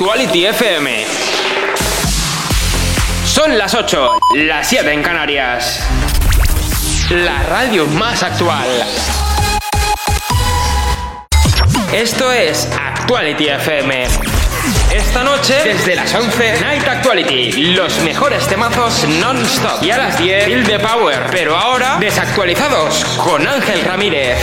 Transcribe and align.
Actuality 0.00 0.46
FM. 0.46 1.04
Son 3.26 3.58
las 3.58 3.74
8, 3.74 4.18
las 4.36 4.66
7 4.66 4.90
en 4.94 5.02
Canarias. 5.02 5.86
La 7.10 7.42
radio 7.42 7.86
más 7.86 8.22
actual. 8.22 8.66
Esto 11.92 12.32
es 12.32 12.66
Actuality 12.72 13.48
FM. 13.48 14.06
Esta 14.90 15.22
noche, 15.22 15.54
desde 15.64 15.96
las 15.96 16.14
11, 16.14 16.60
Night 16.62 16.88
Actuality. 16.88 17.74
Los 17.74 18.00
mejores 18.00 18.46
temazos 18.46 19.06
non-stop. 19.06 19.82
Y 19.82 19.90
a 19.90 19.98
las 19.98 20.18
10, 20.18 20.46
Build 20.46 20.66
the 20.66 20.78
Power. 20.78 21.26
Pero 21.30 21.58
ahora, 21.58 21.98
desactualizados 22.00 23.04
con 23.16 23.46
Ángel 23.46 23.84
Ramírez. 23.84 24.38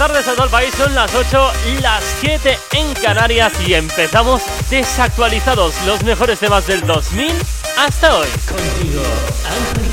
Tardes 0.00 0.26
a 0.28 0.32
todo 0.32 0.44
el 0.44 0.50
país, 0.50 0.72
son 0.78 0.94
las 0.94 1.14
8 1.14 1.52
y 1.66 1.82
las 1.82 2.02
7 2.20 2.58
en 2.72 2.94
Canarias 2.94 3.52
y 3.66 3.74
empezamos 3.74 4.40
desactualizados 4.70 5.74
los 5.84 6.02
mejores 6.04 6.38
temas 6.38 6.66
del 6.66 6.80
2000 6.86 7.30
hasta 7.76 8.16
hoy. 8.16 8.28
Contigo, 8.48 9.02
Ángel. 9.44 9.89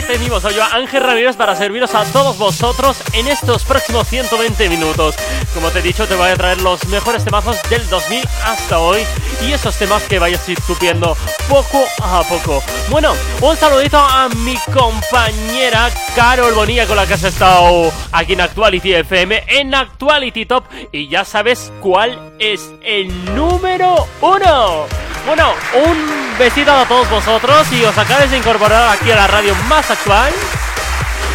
Este 0.00 0.18
mismo 0.18 0.40
soy 0.40 0.54
yo, 0.54 0.64
Ángel 0.64 1.02
Ramírez, 1.02 1.36
para 1.36 1.54
serviros 1.54 1.94
a 1.94 2.04
todos 2.06 2.38
vosotros 2.38 2.96
en 3.12 3.28
estos 3.28 3.64
próximos 3.64 4.08
120 4.08 4.70
minutos. 4.70 5.14
Como 5.52 5.68
te 5.68 5.80
he 5.80 5.82
dicho, 5.82 6.08
te 6.08 6.14
voy 6.14 6.30
a 6.30 6.36
traer 6.36 6.62
los 6.62 6.86
mejores 6.86 7.22
temazos 7.22 7.60
del 7.68 7.86
2000 7.86 8.24
hasta 8.46 8.78
hoy 8.78 9.02
y 9.46 9.52
esos 9.52 9.76
temas 9.76 10.02
que 10.04 10.18
vayas 10.18 10.40
subiendo 10.66 11.14
poco 11.50 11.84
a 12.02 12.22
poco. 12.22 12.62
Bueno, 12.88 13.12
un 13.42 13.56
saludito 13.58 13.98
a 13.98 14.30
mi 14.30 14.56
compañera 14.72 15.90
Carol 16.16 16.54
Bonilla 16.54 16.86
con 16.86 16.96
la 16.96 17.06
que 17.06 17.14
has 17.14 17.24
estado 17.24 17.92
aquí 18.10 18.32
en 18.32 18.40
Actuality 18.40 18.94
FM, 18.94 19.44
en 19.48 19.74
Actuality 19.74 20.46
Top, 20.46 20.64
y 20.92 21.08
ya 21.08 21.26
sabes 21.26 21.70
cuál 21.80 22.29
es 22.40 22.72
el 22.82 23.34
número 23.34 24.08
uno. 24.22 24.86
Bueno, 25.26 25.52
un 25.74 26.38
besito 26.38 26.72
a 26.72 26.88
todos 26.88 27.08
vosotros 27.10 27.70
y 27.70 27.84
os 27.84 27.96
acabes 27.96 28.30
de 28.30 28.38
incorporar 28.38 28.96
aquí 28.96 29.10
a 29.10 29.16
la 29.16 29.26
radio 29.26 29.54
más 29.68 29.90
actual. 29.90 30.32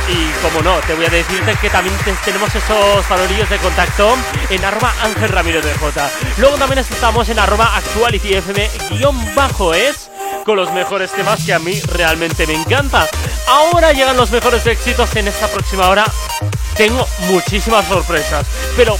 Y 0.10 0.30
como 0.42 0.62
no, 0.62 0.80
te 0.82 0.96
voy 0.96 1.06
a 1.06 1.10
decirte 1.10 1.56
que 1.62 1.70
también 1.70 1.96
tenemos 2.24 2.54
esos 2.54 3.08
valorillos 3.08 3.50
de 3.50 3.58
contacto 3.58 4.16
en 4.50 4.66
arroba 4.66 4.94
Ángel 5.04 5.30
Ramírez 5.30 5.64
de 5.64 5.74
J. 5.76 6.10
Luego 6.38 6.58
también 6.58 6.80
estamos 6.80 7.30
en 7.30 7.40
arroba 7.40 7.78
actualityfm 7.78 8.90
guion 8.90 9.36
bajo 9.36 9.74
es 9.74 10.10
con 10.44 10.58
los 10.58 10.72
mejores 10.74 11.12
temas 11.12 11.44
que 11.44 11.54
a 11.54 11.60
mí 11.60 11.80
realmente 11.82 12.48
me 12.48 12.54
encanta. 12.54 13.08
Ahora 13.48 13.94
llegan 13.94 14.18
los 14.18 14.32
mejores 14.32 14.66
éxitos 14.66 15.16
en 15.16 15.28
esta 15.28 15.48
próxima 15.48 15.88
hora. 15.88 16.06
Tengo 16.76 17.08
muchísimas 17.30 17.88
sorpresas, 17.88 18.46
pero 18.76 18.98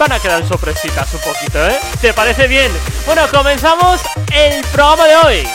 van 0.00 0.12
a 0.12 0.18
quedar 0.18 0.46
sorpresitas 0.48 1.12
un 1.12 1.20
poquito, 1.20 1.64
¿eh? 1.68 1.78
¿Te 2.00 2.14
parece 2.14 2.48
bien? 2.48 2.72
Bueno, 3.04 3.22
comenzamos 3.30 4.00
el 4.34 4.64
programa 4.72 5.06
de 5.06 5.16
hoy. 5.16 5.48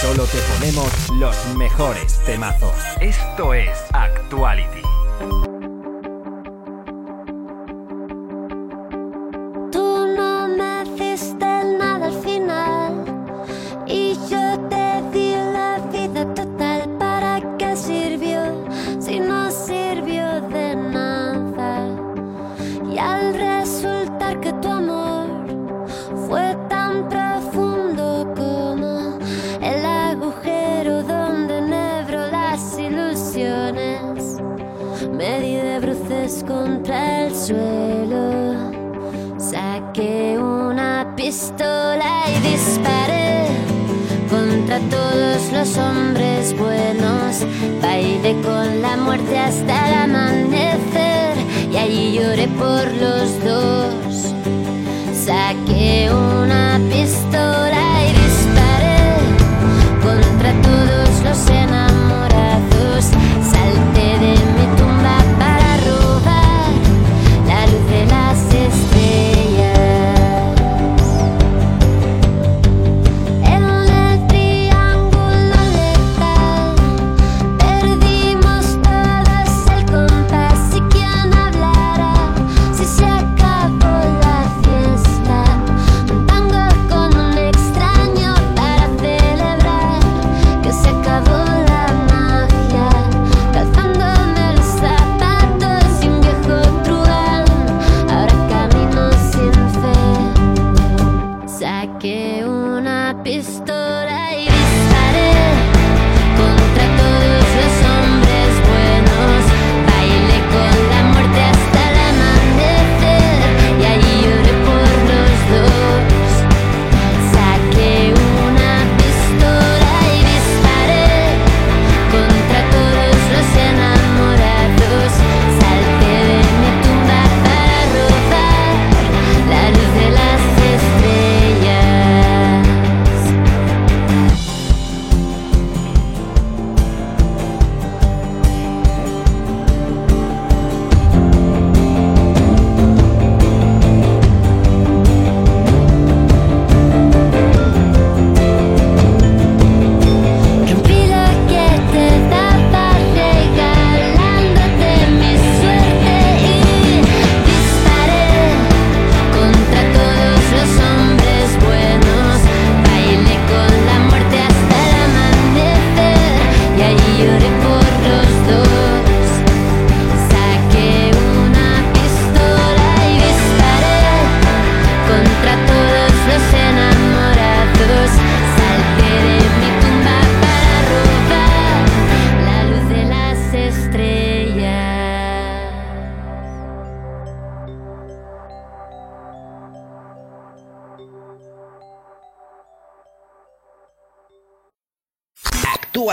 Solo 0.00 0.24
te 0.24 0.38
ponemos 0.38 0.90
los 1.18 1.36
mejores 1.54 2.18
temazos. 2.24 2.72
Esto 2.98 3.52
es 3.52 3.78
Actuality. 3.92 4.89
Contra 36.46 37.26
el 37.26 37.34
suelo. 37.34 38.70
Saqué 39.38 40.38
una 40.38 41.14
pistola 41.16 42.24
y 42.28 42.48
disparé 42.48 43.46
contra 44.30 44.78
todos 44.90 45.52
los 45.52 45.76
hombres 45.76 46.56
buenos. 46.56 47.44
Bailé 47.82 48.34
con 48.42 48.82
la 48.82 48.96
muerte 48.96 49.38
hasta 49.38 49.88
el 49.88 49.94
amanecer 49.94 51.36
y 51.72 51.76
allí 51.76 52.12
lloré 52.18 52.48
por 52.48 52.84
los 52.94 53.44
dos. 53.44 54.34
Saqué 55.12 56.10
una 56.12 56.80
pistola 56.90 57.69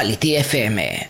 Actuality 0.08 0.38
FM. 0.38 1.08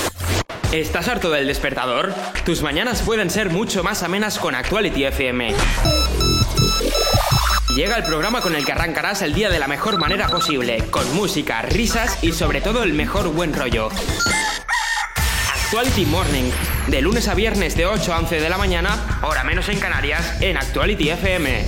¿Estás 0.71 1.07
harto 1.07 1.29
del 1.29 1.45
despertador? 1.45 2.15
Tus 2.44 2.63
mañanas 2.63 3.03
pueden 3.03 3.29
ser 3.29 3.51
mucho 3.51 3.83
más 3.83 4.01
amenas 4.01 4.39
con 4.39 4.55
Actuality 4.55 5.03
FM. 5.03 5.53
Llega 7.75 7.95
el 7.95 8.03
programa 8.05 8.41
con 8.41 8.55
el 8.55 8.65
que 8.65 8.71
arrancarás 8.71 9.21
el 9.21 9.35
día 9.35 9.51
de 9.51 9.59
la 9.59 9.67
mejor 9.67 9.99
manera 9.99 10.27
posible, 10.29 10.83
con 10.89 11.15
música, 11.15 11.61
risas 11.61 12.23
y 12.23 12.31
sobre 12.31 12.59
todo 12.59 12.81
el 12.81 12.94
mejor 12.94 13.27
buen 13.27 13.53
rollo. 13.53 13.89
Actuality 15.65 16.07
Morning, 16.07 16.49
de 16.88 17.01
lunes 17.03 17.27
a 17.27 17.35
viernes 17.35 17.77
de 17.77 17.85
8 17.85 18.11
a 18.11 18.17
11 18.17 18.41
de 18.41 18.49
la 18.49 18.57
mañana, 18.57 19.19
hora 19.21 19.44
menos 19.44 19.69
en 19.69 19.79
Canarias, 19.79 20.41
en 20.41 20.57
Actuality 20.57 21.11
FM. 21.11 21.65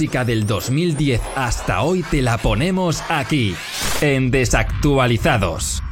Música 0.00 0.24
del 0.24 0.46
2010 0.46 1.20
hasta 1.36 1.82
hoy 1.82 2.02
te 2.02 2.22
la 2.22 2.38
ponemos 2.38 3.02
aquí, 3.10 3.54
en 4.00 4.30
Desactualizados. 4.30 5.82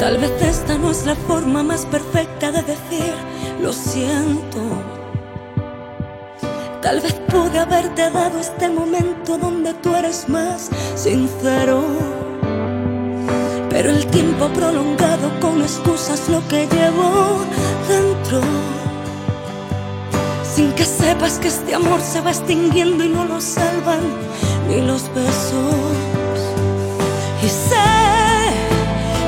Tal 0.00 0.18
vez 0.18 0.32
esta 0.42 0.76
no 0.78 0.90
es 0.90 1.06
la 1.06 1.14
forma 1.14 1.62
más 1.62 1.86
perfecta 1.86 2.50
de 2.50 2.62
decir 2.64 3.14
lo 3.62 3.72
siento. 3.72 4.60
Tal 6.82 7.00
vez 7.00 7.14
pude 7.30 7.60
haberte 7.60 8.10
dado 8.10 8.40
este 8.40 8.68
momento 8.68 9.38
donde 9.38 9.72
tú 9.74 9.94
eres 9.94 10.28
más 10.28 10.68
sincero. 10.96 12.13
Pero 13.74 13.90
el 13.90 14.06
tiempo 14.06 14.48
prolongado 14.50 15.28
con 15.40 15.60
excusas 15.60 16.28
lo 16.28 16.46
que 16.46 16.68
llevo 16.68 17.40
dentro. 17.88 18.40
Sin 20.44 20.70
que 20.74 20.84
sepas 20.84 21.40
que 21.40 21.48
este 21.48 21.74
amor 21.74 22.00
se 22.00 22.20
va 22.20 22.30
extinguiendo 22.30 23.02
y 23.04 23.08
no 23.08 23.24
lo 23.24 23.40
salvan 23.40 23.98
ni 24.68 24.80
los 24.80 25.12
besos. 25.12 26.38
Y 27.42 27.48
sé 27.48 27.90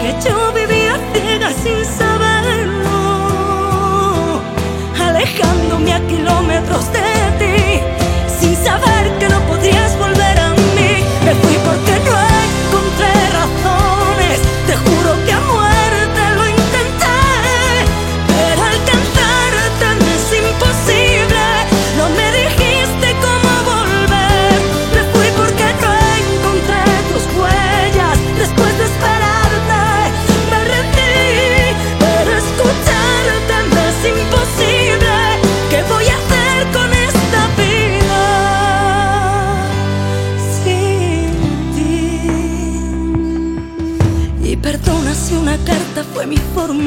que 0.00 0.14
yo 0.28 0.52
vivía 0.52 0.96
ciega 1.12 1.50
sin 1.50 1.84
saberlo, 1.84 2.92
alejándome 5.08 5.92
a 5.92 6.06
kilómetros 6.06 6.92
de 6.92 7.06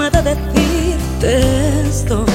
de 0.09 0.21
decirte 0.21 1.87
esto. 1.87 2.25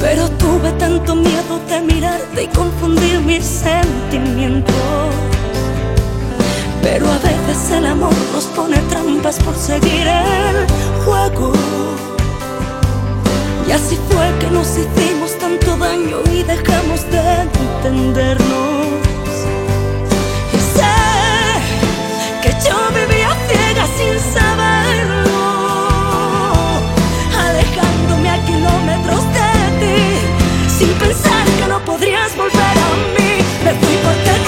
Pero 0.00 0.28
tuve 0.30 0.70
tanto 0.72 1.14
miedo 1.14 1.58
de 1.68 1.80
mirarte 1.80 2.42
y 2.42 2.48
confundir 2.48 3.20
mis 3.20 3.44
sentimientos. 3.44 4.74
Pero 6.82 7.06
a 7.10 7.18
veces 7.18 7.70
el 7.72 7.86
amor 7.86 8.12
nos 8.32 8.44
pone 8.56 8.76
trampas 8.90 9.38
por 9.38 9.56
seguir 9.56 10.06
el 10.06 10.66
juego. 11.04 11.52
Y 13.66 13.72
así 13.72 13.98
fue 14.10 14.26
que 14.38 14.50
nos 14.50 14.68
hicimos 14.76 15.38
tanto 15.38 15.76
daño 15.78 16.18
y 16.30 16.42
dejamos 16.42 17.10
de 17.10 17.20
entendernos. 17.42 18.86
Y 20.52 20.58
sé 20.76 20.94
que 22.42 22.50
yo 22.68 22.76
vivía 22.98 23.30
ciega 23.48 23.86
sin 23.96 24.14
saberlo, 24.34 25.23
kilómetros 28.84 29.24
de 29.32 29.50
ti, 29.80 30.78
sin 30.78 30.92
pensar 30.94 31.46
que 31.58 31.66
no 31.68 31.84
podrías 31.84 32.36
volver 32.36 32.60
a 32.60 33.18
mí. 33.18 33.38
Me 33.64 33.72
fui 33.74 33.96
porque 34.04 34.43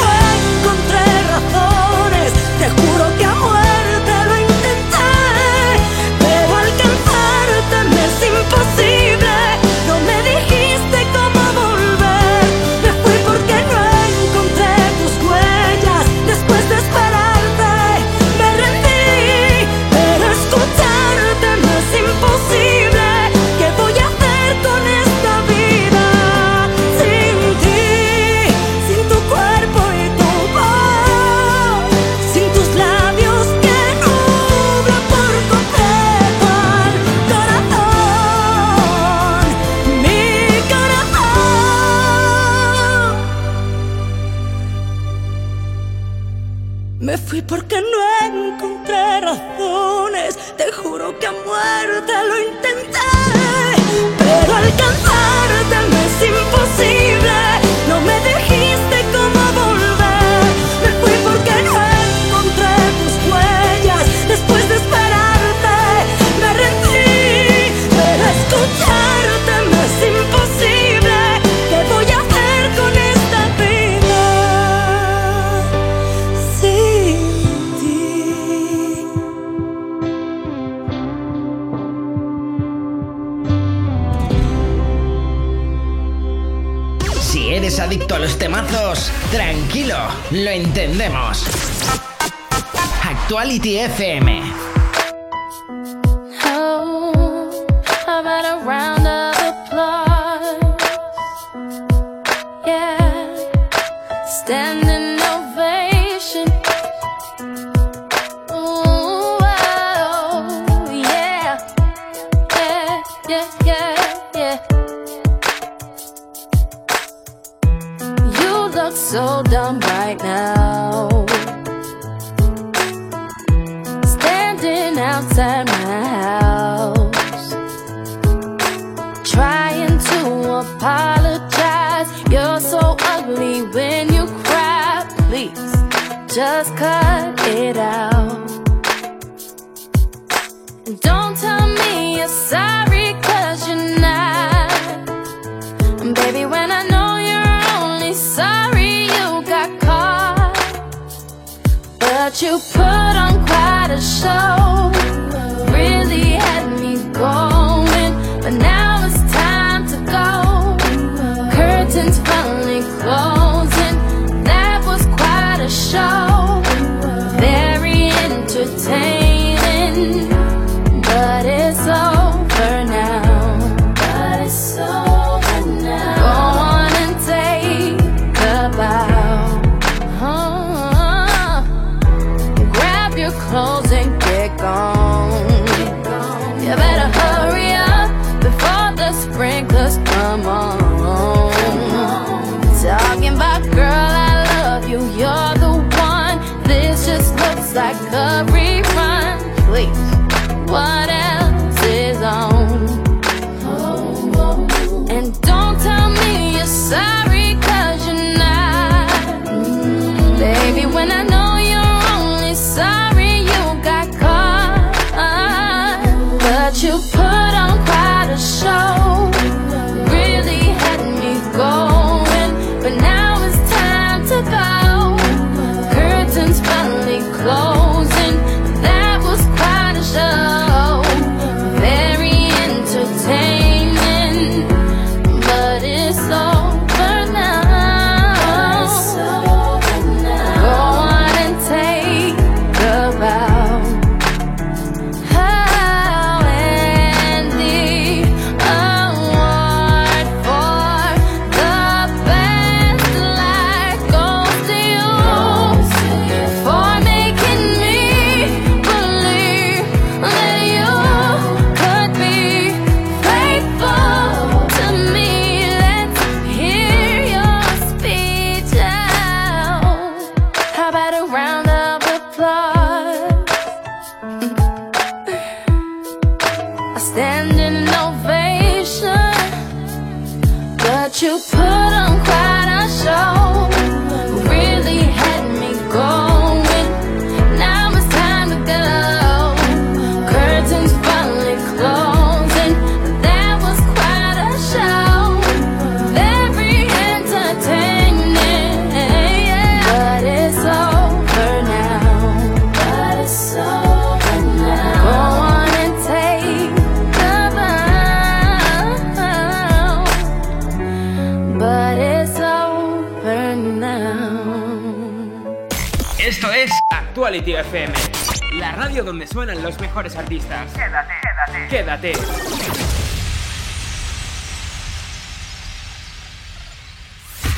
Actuality 93.67 93.79
FM. 93.79 94.36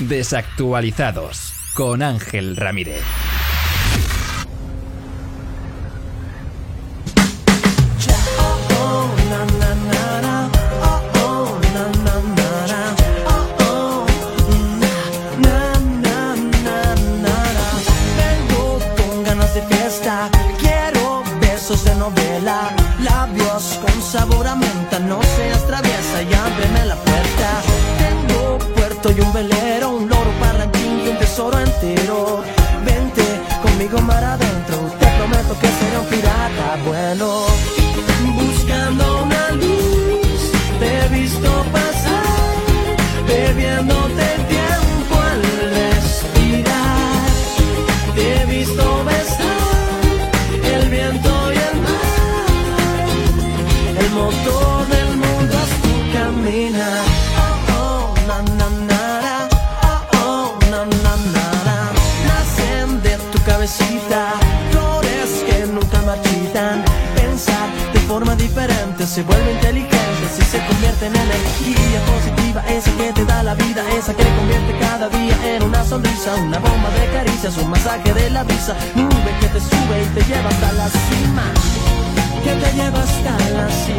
Desactualizados 0.00 1.52
con 1.75 2.02
Ángel 2.02 2.57
Ramírez. 2.57 3.02
La 78.38 78.45
nube 78.95 79.30
que 79.40 79.49
te 79.49 79.61
sube 79.61 80.02
y 80.02 80.07
te 80.14 80.23
lleva 80.28 80.49
hasta 80.49 80.73
la 80.75 80.88
cima, 80.88 81.42
que 82.45 82.52
te 82.52 82.73
lleva 82.73 83.02
hasta 83.02 83.50
la 83.50 83.68
cima. 83.68 83.98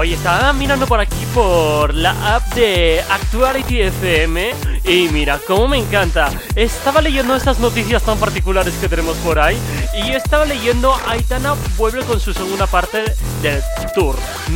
Hoy 0.00 0.12
estaba 0.12 0.52
mirando 0.52 0.86
por 0.86 1.00
aquí 1.00 1.26
por 1.34 1.92
la 1.92 2.36
app 2.36 2.54
de 2.54 3.02
Actuality 3.10 3.80
FM 3.80 4.54
y 4.84 5.08
mira, 5.08 5.40
cómo 5.44 5.66
me 5.66 5.76
encanta. 5.76 6.30
Estaba 6.54 7.02
leyendo 7.02 7.34
estas 7.34 7.58
noticias 7.58 8.04
tan 8.04 8.16
particulares 8.16 8.74
que 8.74 8.88
tenemos 8.88 9.16
por 9.16 9.40
ahí 9.40 9.58
y 10.04 10.12
estaba 10.12 10.44
leyendo 10.44 10.94
Aitana 11.08 11.56
vuelve 11.76 12.04
con 12.04 12.20
su 12.20 12.32
segunda 12.32 12.68
parte 12.68 13.12
del 13.42 13.60
tour. 13.92 14.14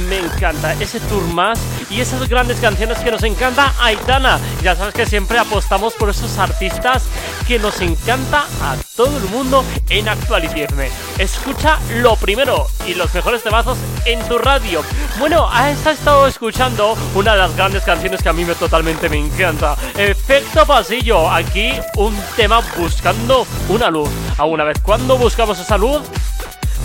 Me 0.09 0.19
encanta 0.19 0.75
ese 0.75 1.01
tour 1.01 1.25
más 1.25 1.59
y 1.91 2.01
esas 2.01 2.29
grandes 2.29 2.61
canciones 2.61 2.99
que 2.99 3.11
nos 3.11 3.25
encanta 3.25 3.75
Aitana. 3.81 4.39
Ya 4.63 4.77
sabes 4.77 4.95
que 4.95 5.07
siempre 5.07 5.41
apostamos 5.41 5.95
por 5.95 6.09
esos 6.09 6.39
artistas 6.39 7.03
que 7.49 7.59
nos 7.59 7.81
encanta 7.81 8.47
a 8.63 8.77
todo 8.95 9.17
el 9.17 9.25
mundo 9.25 9.65
en 9.89 10.09
Actuality 10.09 10.63
FM. 10.63 10.89
Escucha 11.19 11.81
lo 11.97 12.15
primero 12.15 12.69
y 12.87 12.95
los 12.95 13.13
mejores 13.15 13.43
temazos 13.43 13.79
en 14.05 14.21
tu 14.29 14.39
radio. 14.39 14.83
Bueno, 15.19 15.49
has 15.51 15.87
estado 15.87 16.27
escuchando 16.27 16.97
una 17.15 17.33
de 17.33 17.39
las 17.39 17.57
grandes 17.57 17.83
canciones 17.83 18.23
que 18.23 18.29
a 18.29 18.33
mí 18.33 18.45
me 18.45 18.55
totalmente 18.55 19.09
me 19.09 19.19
encanta. 19.19 19.77
Efecto 19.97 20.67
pasillo. 20.67 21.31
Aquí 21.31 21.73
un 21.97 22.19
tema 22.37 22.61
buscando 22.77 23.47
una 23.69 23.91
luz. 23.91 24.09
¿Alguna 24.39 24.65
vez 24.65 24.79
cuando 24.83 25.17
buscamos 25.17 25.59
esa 25.59 25.79
luz? 25.79 26.03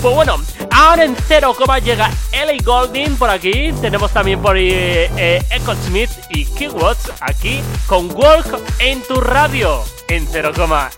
Pues 0.01 0.13
bueno, 0.13 0.35
ahora 0.71 1.05
en 1.05 1.15
cero 1.27 1.55
coma 1.57 1.79
llega 1.79 2.11
Ellie 2.31 2.61
Golding 2.63 3.15
por 3.17 3.29
aquí. 3.29 3.73
Tenemos 3.81 4.11
también 4.11 4.41
por 4.41 4.55
eh, 4.57 5.43
Echo 5.49 5.75
Smith 5.87 6.11
y 6.29 6.45
Keywords 6.45 7.11
aquí 7.21 7.61
con 7.87 8.15
Walk 8.15 8.59
en 8.79 9.01
tu 9.03 9.19
radio 9.19 9.83
en 10.07 10.27
cero 10.31 10.51
coma. 10.55 10.91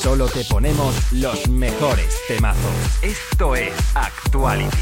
Solo 0.00 0.28
te 0.28 0.44
ponemos 0.44 0.94
los 1.12 1.46
mejores 1.48 2.16
temazos. 2.26 2.72
Esto 3.02 3.54
es 3.54 3.70
Actuality. 3.94 4.74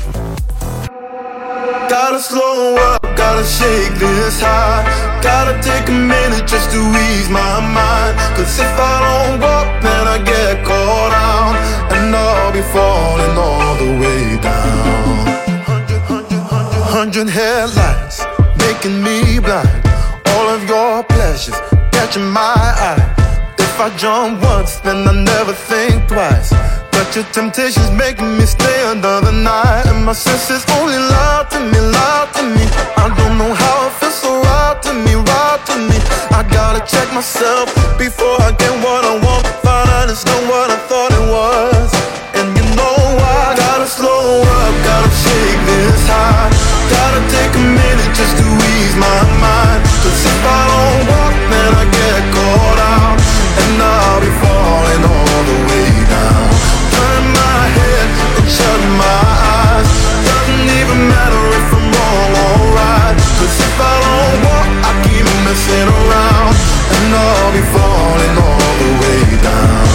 Gotta 1.88 2.20
slow 2.20 2.76
up, 2.76 3.02
gotta 3.16 3.42
shake 3.44 3.98
this 3.98 4.40
high. 4.40 4.85
Gotta 5.20 5.61
take 5.61 5.88
a 5.88 5.92
minute 5.92 6.46
just 6.46 6.70
to 6.70 6.78
ease 6.78 7.28
my 7.31 7.59
mind. 7.59 8.16
Cause 8.37 8.61
if 8.61 8.78
I 8.78 9.28
don't 9.28 9.40
walk, 9.40 9.83
then 9.83 10.07
I 10.07 10.18
get 10.18 10.64
caught 10.64 11.12
out. 11.12 11.57
And 11.90 12.14
I'll 12.14 12.52
be 12.52 12.62
falling 12.62 13.37
all 13.37 13.74
the 13.74 13.98
way 13.98 14.40
down. 14.40 15.26
Hundred, 16.94 17.28
headlights 17.28 18.24
making 18.59 19.02
me 19.02 19.40
blind. 19.40 19.83
All 20.28 20.48
of 20.48 20.62
your 20.68 21.02
pleasures 21.02 21.57
catching 21.90 22.31
my 22.31 22.54
eye. 22.54 23.28
If 23.79 23.95
I 23.95 23.97
jump 23.97 24.43
once, 24.43 24.81
then 24.83 25.07
I 25.07 25.14
never 25.14 25.53
think 25.53 26.09
twice. 26.09 26.51
But 26.91 27.14
your 27.14 27.23
temptation's 27.31 27.93
making 27.95 28.35
me 28.37 28.43
stay 28.43 28.91
another 28.91 29.31
night. 29.31 29.87
And 29.87 30.05
my 30.05 30.14
senses 30.14 30.67
only 30.83 30.99
lie 30.99 31.47
to 31.55 31.61
me, 31.62 31.79
lie 31.79 32.27
to 32.35 32.43
me. 32.43 32.67
I 32.99 33.07
don't 33.14 33.38
know 33.38 33.55
how 33.55 33.87
it 33.87 33.95
feels 34.03 34.19
so 34.19 34.35
right 34.35 34.83
to 34.83 34.93
me, 35.07 35.14
right 35.14 35.62
to 35.71 35.77
me. 35.79 35.95
I 36.35 36.43
gotta 36.51 36.83
check 36.91 37.07
myself 37.14 37.71
before 37.95 38.43
I 38.43 38.51
get 38.59 38.75
what 38.83 39.07
I 39.07 39.14
want. 39.14 39.47
Find 39.62 39.87
out 39.95 40.11
it's 40.11 40.27
not 40.27 40.43
what 40.51 40.75
I 40.75 40.79
thought 40.91 41.14
it 41.14 41.27
was. 41.31 41.88
And 42.35 42.51
you 42.59 42.67
know 42.75 42.99
I 43.14 43.55
gotta 43.55 43.87
slow 43.87 44.43
up, 44.43 44.75
gotta 44.83 45.12
shake 45.23 45.61
this 45.71 46.03
high. 46.11 46.51
Gotta 46.91 47.23
take 47.31 47.55
a 47.55 47.62
minute 47.79 48.11
just 48.11 48.43
to 48.43 48.47
ease 48.75 48.97
my 48.99 49.23
mind. 49.38 49.87
Cause 50.03 50.19
if 50.27 50.41
I 50.43 50.62
don't 50.67 51.03
walk, 51.14 51.35
then 51.47 51.71
I 51.79 51.97
I'll 53.81 54.21
be 54.21 54.33
falling 54.43 55.03
all 55.05 55.43
the 55.51 55.59
way 55.69 55.88
down. 56.11 56.49
Turn 56.95 57.23
my 57.35 57.62
head 57.79 58.07
and 58.38 58.49
shut 58.49 58.81
my 58.99 59.23
eyes. 59.62 59.88
Doesn't 60.29 60.69
even 60.81 60.99
matter 61.09 61.43
if 61.59 61.67
I'm 61.79 61.87
wrong 61.95 62.33
or 62.47 62.59
right. 62.79 63.17
Cause 63.38 63.57
if 63.69 63.77
I 63.79 63.95
don't 64.05 64.38
walk, 64.47 64.69
I 64.88 64.91
keep 65.07 65.27
messing 65.47 65.88
around. 65.99 66.55
And 66.97 67.09
I'll 67.14 67.53
be 67.55 67.64
falling 67.75 68.35
all 68.47 68.73
the 68.83 68.91
way 69.03 69.23
down. 69.47 69.87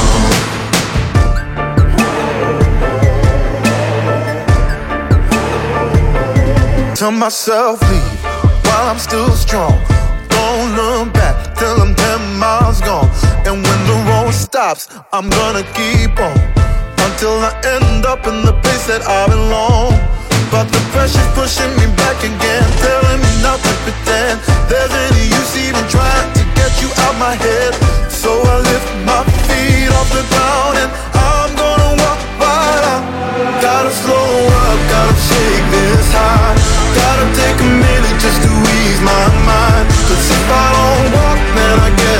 Tell 6.95 7.11
myself 7.11 7.81
leave 7.91 8.19
while 8.65 8.87
I'm 8.91 8.99
still 8.99 9.31
strong. 9.31 9.75
Stops, 14.53 14.87
I'm 15.11 15.33
gonna 15.33 15.65
keep 15.73 16.13
on 16.21 16.37
until 17.09 17.41
I 17.41 17.57
end 17.73 18.05
up 18.05 18.21
in 18.29 18.45
the 18.45 18.53
place 18.61 18.85
that 18.85 19.01
I 19.01 19.25
belong. 19.25 19.97
But 20.53 20.69
the 20.69 20.77
pressure's 20.93 21.25
pushing 21.33 21.73
me 21.81 21.89
back 21.97 22.21
again, 22.21 22.61
telling 22.85 23.17
me 23.17 23.33
not 23.41 23.57
to 23.57 23.73
pretend 23.81 24.37
there's 24.69 24.93
any 25.09 25.25
use 25.25 25.57
even 25.57 25.81
trying 25.89 26.29
to 26.37 26.43
get 26.53 26.69
you 26.85 26.89
out 27.01 27.17
my 27.17 27.33
head. 27.33 27.73
So 28.13 28.29
I 28.29 28.61
lift 28.61 28.89
my 29.09 29.25
feet 29.49 29.89
off 29.89 30.13
the 30.13 30.21
ground 30.29 30.85
and 30.85 30.89
I'm 31.17 31.49
gonna 31.57 31.91
walk 31.97 32.21
right 32.37 32.83
out. 32.93 33.03
Gotta 33.57 33.89
slow 33.89 34.29
up, 34.69 34.77
gotta 34.93 35.17
shake 35.17 35.65
this 35.73 36.09
high. 36.13 36.53
Gotta 37.01 37.25
take 37.41 37.57
a 37.57 37.69
minute 37.73 38.17
just 38.21 38.37
to 38.45 38.51
ease 38.53 39.01
my 39.01 39.25
mind. 39.49 39.89
Cause 40.05 40.29
if 40.29 40.45
I 40.45 40.65
don't 40.77 41.07
walk, 41.17 41.41
then 41.57 41.75
I 41.81 41.89
get. 41.97 42.12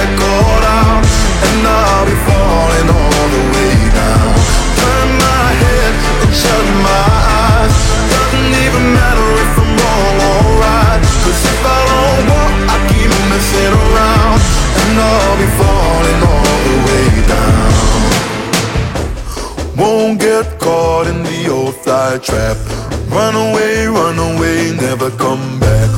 And 1.46 1.62
I'll 1.68 2.06
be 2.12 2.18
falling 2.28 2.88
all 2.98 3.28
the 3.36 3.44
way 3.54 3.76
down. 4.02 4.34
Turn 4.82 5.10
my 5.28 5.48
head 5.64 5.92
and 6.24 6.34
shut 6.42 6.66
my 6.88 7.08
eyes. 7.46 7.74
Doesn't 8.14 8.54
even 8.66 8.84
matter 9.00 9.28
if 9.44 9.52
I'm 9.64 9.72
wrong 9.82 10.18
or 10.32 10.44
if 11.54 11.62
I 11.66 11.82
don't 11.92 12.26
walk, 12.32 12.54
I 12.74 12.76
keep 12.90 13.12
messing 13.32 13.74
around. 13.84 14.40
And 14.82 14.96
I'll 15.12 15.38
be 15.44 15.50
falling 15.60 16.20
all 16.32 16.58
the 16.70 16.78
way 16.88 17.08
down. 17.36 17.72
Won't 19.78 20.20
get 20.20 20.46
caught 20.60 21.08
in 21.08 21.24
the 21.24 21.50
old 21.50 21.76
fly 21.84 22.18
trap. 22.20 22.58
Run 23.10 23.36
away, 23.36 23.88
run 23.88 24.18
away, 24.20 24.76
never 24.76 25.10
come 25.12 25.60
back. 25.60 25.93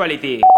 Actuality. 0.00 0.49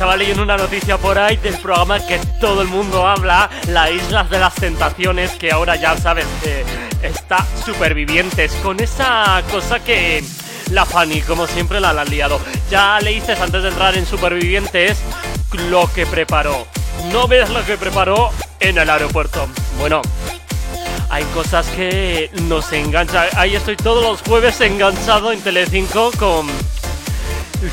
Estaba 0.00 0.16
leyendo 0.16 0.42
una 0.42 0.56
noticia 0.56 0.96
por 0.96 1.18
ahí 1.18 1.36
del 1.36 1.58
programa 1.58 2.00
que 2.00 2.18
todo 2.40 2.62
el 2.62 2.68
mundo 2.68 3.06
habla, 3.06 3.50
la 3.68 3.90
Islas 3.90 4.30
de 4.30 4.38
las 4.38 4.54
Tentaciones, 4.54 5.32
que 5.32 5.52
ahora 5.52 5.76
ya 5.76 5.94
sabes 5.98 6.24
que 6.42 6.64
está 7.06 7.46
supervivientes, 7.66 8.50
con 8.62 8.80
esa 8.80 9.42
cosa 9.50 9.78
que 9.84 10.24
la 10.70 10.86
Fanny, 10.86 11.20
como 11.20 11.46
siempre, 11.46 11.80
la, 11.80 11.92
la 11.92 12.00
han 12.00 12.08
liado. 12.08 12.40
Ya 12.70 12.98
leíste 13.00 13.34
antes 13.34 13.62
de 13.62 13.68
entrar 13.68 13.94
en 13.94 14.06
Supervivientes 14.06 14.96
lo 15.68 15.92
que 15.92 16.06
preparó. 16.06 16.66
No 17.12 17.28
veas 17.28 17.50
lo 17.50 17.62
que 17.66 17.76
preparó 17.76 18.30
en 18.58 18.78
el 18.78 18.88
aeropuerto. 18.88 19.48
Bueno, 19.78 20.00
hay 21.10 21.24
cosas 21.34 21.66
que 21.76 22.30
nos 22.44 22.72
enganchan. 22.72 23.26
Ahí 23.36 23.54
estoy 23.54 23.76
todos 23.76 24.02
los 24.02 24.22
jueves 24.22 24.62
enganchado 24.62 25.30
en 25.30 25.42
Telecinco 25.42 26.10
con 26.18 26.46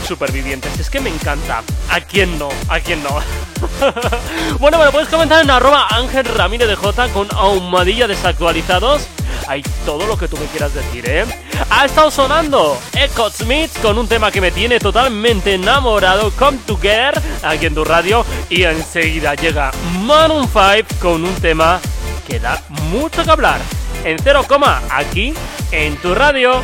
Supervivientes. 0.06 0.80
Es 0.80 0.90
que 0.90 1.00
me 1.00 1.10
encanta. 1.10 1.64
¿A 1.90 2.02
quién 2.02 2.38
no? 2.38 2.50
¿A 2.68 2.80
quién 2.80 3.02
no? 3.04 3.10
bueno, 4.60 4.80
me 4.80 4.92
puedes 4.92 5.08
comentar 5.08 5.44
en 5.44 5.50
arroba 5.50 5.88
Ángel 5.90 6.26
Ramírez 6.26 6.68
de 6.68 6.76
J 6.76 7.10
con 7.10 7.28
ahumadilla 7.32 8.08
desactualizados. 8.08 9.08
Hay 9.48 9.62
todo 9.86 10.06
lo 10.06 10.18
que 10.18 10.28
tú 10.28 10.38
me 10.38 10.46
quieras 10.48 10.74
decir, 10.74 11.08
¿eh? 11.08 11.26
Ha 11.70 11.86
estado 11.86 12.12
sonando 12.12 12.78
Echo 12.94 13.30
Smith 13.30 13.72
con 13.82 13.98
un 13.98 14.08
tema 14.08 14.32
que 14.32 14.42
me 14.42 14.52
tiene 14.52 14.80
totalmente 14.80 15.54
enamorado, 15.54 16.32
Come 16.32 16.60
Together, 16.66 17.22
aquí 17.44 17.66
en 17.66 17.76
tu 17.76 17.86
radio. 17.86 18.26
Y 18.50 18.64
enseguida 18.64 19.36
llega 19.36 19.72
Maroon 20.02 20.48
5 20.48 21.00
con 21.00 21.24
un 21.24 21.36
tema 21.36 21.80
que 22.28 22.40
da 22.40 22.62
mucho 22.90 23.24
que 23.24 23.32
hablar. 23.32 23.60
En 24.04 24.18
cero 24.20 24.46
coma, 24.48 24.82
aquí 24.90 25.34
en 25.72 25.98
tu 25.98 26.14
radio. 26.14 26.62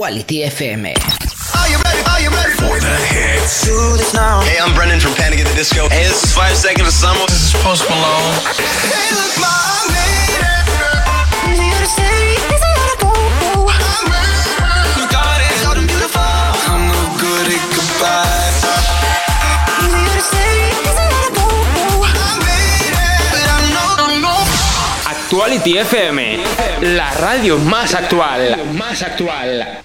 Actuality 0.00 0.48
FM. 0.48 0.80
Are 0.88 1.68
you 1.68 1.76
ready? 1.84 2.00
Are 2.08 2.20
you 2.24 2.30
ready 2.32 2.56
for 2.56 2.80
the 2.80 2.96
hits? 3.12 3.66
Do 3.68 3.76
this 3.98 4.14
now. 4.14 4.40
Hey, 4.40 4.56
I'm 4.58 4.72
Brendan 4.74 4.98
from 4.98 5.12
Panic 5.12 5.40
at 5.40 5.46
the 5.46 5.52
Disco. 5.54 5.90
Hey, 5.90 6.08
this 6.08 6.24
is 6.24 6.32
Five 6.32 6.56
Seconds 6.56 6.88
of 6.88 6.94
Summer. 6.94 7.20
This 7.28 7.52
is 7.52 7.60
Post 7.60 7.84
Malone. 7.84 8.32
Hey, 8.88 9.12
look, 9.12 9.28
my 9.36 9.52
lady. 9.92 10.40
Here 11.52 11.76
to 11.76 11.84
stay. 11.84 12.32
Is 12.48 12.64
a 12.64 12.72
lot 12.80 12.88
of 12.96 12.98
go. 13.04 13.12
I'm 13.68 14.08
ready. 14.08 14.40
You 14.96 15.04
got 15.12 15.36
it. 15.44 15.52
Short 15.60 15.76
and 15.76 15.84
beautiful. 15.84 16.32
I'm 16.72 16.88
no 16.88 17.00
good 17.20 17.52
at 17.52 17.60
goodbye. 17.68 18.56
Here 19.84 20.16
to 20.16 20.24
stay. 20.24 20.80
Is 20.80 20.96
a 20.96 21.06
lot 21.12 21.28
of 21.28 21.32
go. 21.36 21.44
I'm 22.08 22.40
ready. 22.40 22.88
But 23.36 23.52
I 23.52 23.68
know, 23.68 24.00
I 24.00 24.16
know. 24.16 24.48
Actuality 25.12 25.76
FM, 25.76 26.40
la 26.96 27.12
radio 27.20 27.58
más 27.58 27.92
actual. 27.92 28.56
Más 28.72 29.02
actual. 29.02 29.84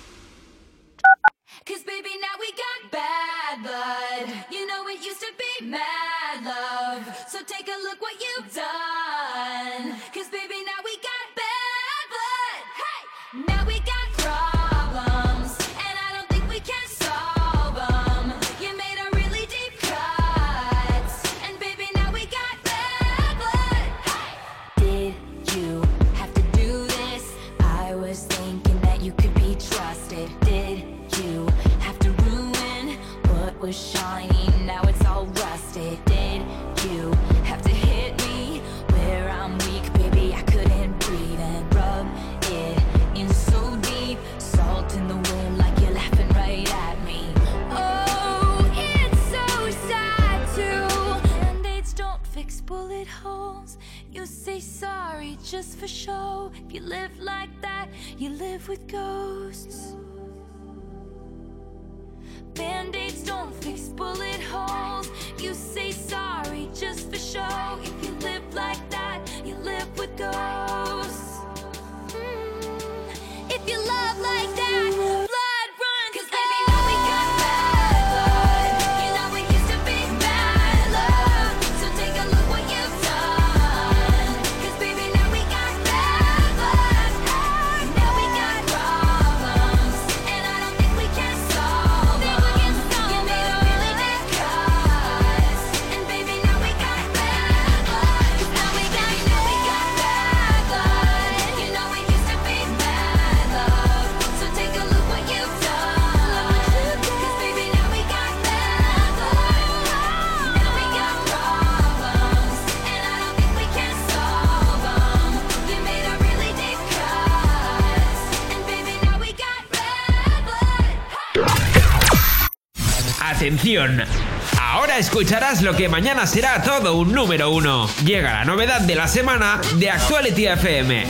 Ahora 124.60 124.98
escucharás 124.98 125.62
lo 125.62 125.76
que 125.76 125.88
mañana 125.88 126.26
será 126.26 126.62
todo 126.62 126.96
un 126.96 127.12
número 127.14 127.52
uno. 127.52 127.88
Llega 128.04 128.34
la 128.34 128.46
novedad 128.46 128.82
de 128.82 128.96
la 128.96 129.08
semana 129.08 129.62
de 129.76 129.90
Actuality 129.90 130.48
FM. 130.48 131.06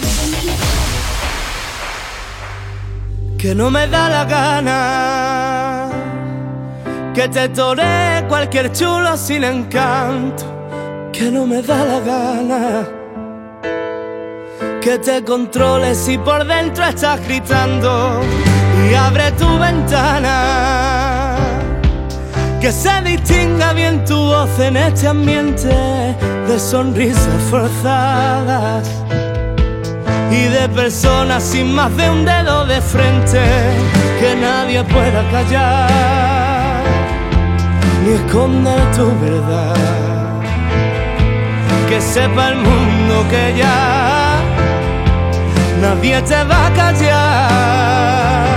que 3.38 3.54
no 3.54 3.70
me 3.70 3.88
da 3.88 4.10
la 4.10 4.26
gana 4.26 5.90
que 7.14 7.28
te 7.30 7.48
tore 7.50 8.26
cualquier 8.28 8.72
chulo 8.72 9.16
sin 9.16 9.44
encanto, 9.44 11.12
que 11.14 11.30
no 11.30 11.46
me 11.46 11.62
da 11.62 11.86
la 11.86 12.00
gana 12.00 12.88
que 14.86 15.00
te 15.00 15.24
controles 15.24 15.98
si 15.98 16.16
por 16.16 16.46
dentro 16.46 16.86
estás 16.86 17.20
gritando 17.26 18.22
y 18.88 18.94
abre 18.94 19.32
tu 19.32 19.58
ventana. 19.58 20.85
Que 22.66 22.72
se 22.72 23.00
distinga 23.04 23.74
bien 23.74 24.04
tu 24.06 24.16
voz 24.16 24.60
en 24.60 24.76
este 24.76 25.08
ambiente 25.08 25.68
de 25.68 26.60
sonrisas 26.60 27.44
forzadas 27.52 28.90
y 30.32 30.48
de 30.48 30.68
personas 30.70 31.44
sin 31.44 31.76
más 31.76 31.96
de 31.96 32.10
un 32.10 32.26
dedo 32.26 32.66
de 32.66 32.82
frente 32.82 33.40
que 34.20 34.36
nadie 34.42 34.84
pueda 34.86 35.24
callar 35.30 36.82
ni 38.04 38.14
esconder 38.14 38.82
tu 38.96 39.12
verdad. 39.22 39.76
Que 41.88 42.02
sepa 42.02 42.50
el 42.50 42.56
mundo 42.56 43.26
que 43.30 43.54
ya 43.60 44.42
nadie 45.84 46.20
te 46.24 46.44
va 46.46 46.66
a 46.66 46.74
callar. 46.74 48.48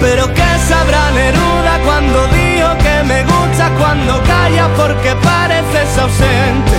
Pero 0.00 0.32
que 0.32 0.58
sabrá 0.66 1.10
Neruda 1.10 1.53
cuando 1.53 1.53
cuando 3.78 4.22
callas 4.22 4.68
porque 4.76 5.14
pareces 5.22 5.98
ausente. 5.98 6.78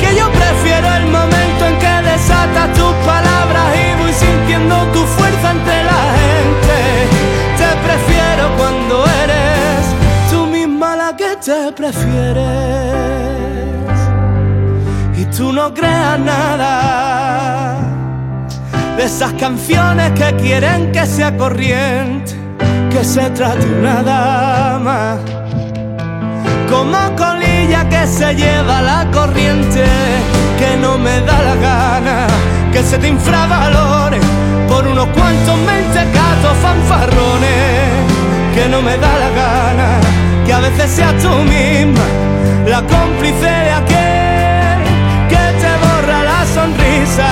Que 0.00 0.14
yo 0.16 0.30
prefiero 0.30 0.88
el 0.94 1.06
momento 1.06 1.66
en 1.66 1.78
que 1.78 2.10
desatas 2.10 2.72
tus 2.74 2.94
palabras 3.06 3.66
y 3.74 4.02
voy 4.02 4.12
sintiendo 4.12 4.76
tu 4.92 5.02
fuerza 5.16 5.50
entre 5.50 5.84
la 5.84 6.02
gente. 6.18 6.76
Te 7.60 7.70
prefiero 7.86 8.44
cuando 8.58 9.04
eres 9.22 9.84
tú 10.30 10.46
misma 10.46 10.96
la 10.96 11.16
que 11.16 11.36
te 11.36 11.72
prefieres. 11.72 12.86
Y 15.16 15.52
no 15.52 15.72
creas 15.74 16.18
nada 16.18 17.76
de 18.96 19.04
esas 19.04 19.32
canciones 19.34 20.12
que 20.12 20.34
quieren 20.36 20.92
que 20.92 21.04
sea 21.06 21.36
corriente, 21.36 22.32
que 22.90 23.04
se 23.04 23.28
trate 23.30 23.66
una 23.78 24.02
dama. 24.02 25.35
Como 26.76 27.16
colilla 27.16 27.88
que 27.88 28.06
se 28.06 28.34
lleva 28.34 28.82
la 28.82 29.10
corriente, 29.10 29.84
que 30.58 30.76
no 30.76 30.98
me 30.98 31.22
da 31.22 31.40
la 31.48 31.54
gana, 31.56 32.26
que 32.70 32.82
se 32.82 32.98
te 32.98 33.08
infravalore 33.08 34.20
por 34.68 34.86
unos 34.86 35.06
cuantos 35.06 35.56
mentecatos 35.70 36.54
fanfarrones, 36.60 37.88
que 38.54 38.68
no 38.68 38.82
me 38.82 38.94
da 38.98 39.12
la 39.24 39.30
gana, 39.42 39.88
que 40.44 40.52
a 40.52 40.60
veces 40.60 40.90
seas 40.90 41.14
tú 41.22 41.30
misma 41.54 42.04
la 42.66 42.82
cómplice 42.82 43.50
de 43.66 43.72
aquel 43.80 44.84
que 45.30 45.44
te 45.62 45.70
borra 45.82 46.18
la 46.24 46.44
sonrisa. 46.56 47.28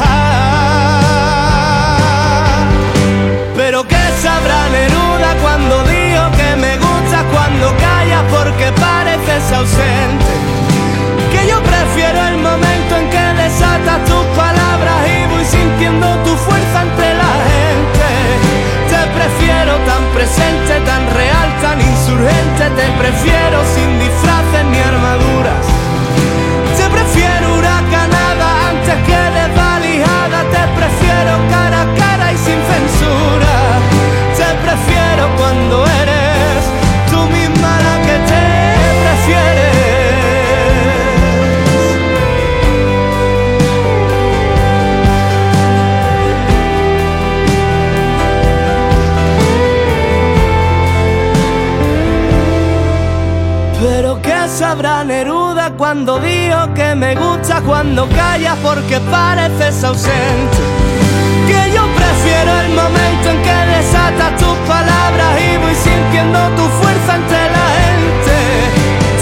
Ah, 0.00 1.08
Pero 3.56 3.82
que 3.88 4.04
sabrá 4.22 4.68
Neruda 4.70 5.34
cuando 5.42 5.83
ausente. 9.52 10.32
Que 11.32 11.48
yo 11.48 11.60
prefiero 11.62 12.24
el 12.28 12.36
momento 12.38 12.96
en 12.96 13.10
que 13.10 13.42
desatas 13.42 14.04
tus 14.04 14.24
palabras 14.36 14.98
y 15.10 15.26
voy 15.32 15.44
sintiendo 15.44 16.06
tu 16.24 16.36
fuerza 16.36 16.82
entre 16.82 17.14
la 17.14 17.32
gente. 17.50 18.08
Te 18.90 19.02
prefiero 19.18 19.76
tan 19.90 20.04
presente, 20.14 20.72
tan 20.86 21.02
real, 21.14 21.48
tan 21.62 21.80
insurgente. 21.80 22.62
Te 22.80 22.86
prefiero 23.02 23.58
sin 23.74 23.98
disfraces 23.98 24.33
cuando 55.94 56.18
digo 56.18 56.74
que 56.74 56.92
me 56.96 57.14
gusta 57.14 57.60
cuando 57.60 58.08
callas 58.08 58.58
porque 58.64 58.98
pareces 59.12 59.84
ausente. 59.84 60.58
Que 61.46 61.72
yo 61.72 61.82
prefiero 61.94 62.50
el 62.62 62.70
momento 62.70 63.30
en 63.30 63.40
que 63.46 63.58
desatas 63.76 64.36
tus 64.36 64.58
palabras 64.66 65.30
y 65.38 65.56
voy 65.56 65.74
sintiendo 65.76 66.40
tu 66.58 66.64
fuerza 66.80 67.14
entre 67.14 67.42
la 67.56 67.66
gente. 67.78 68.34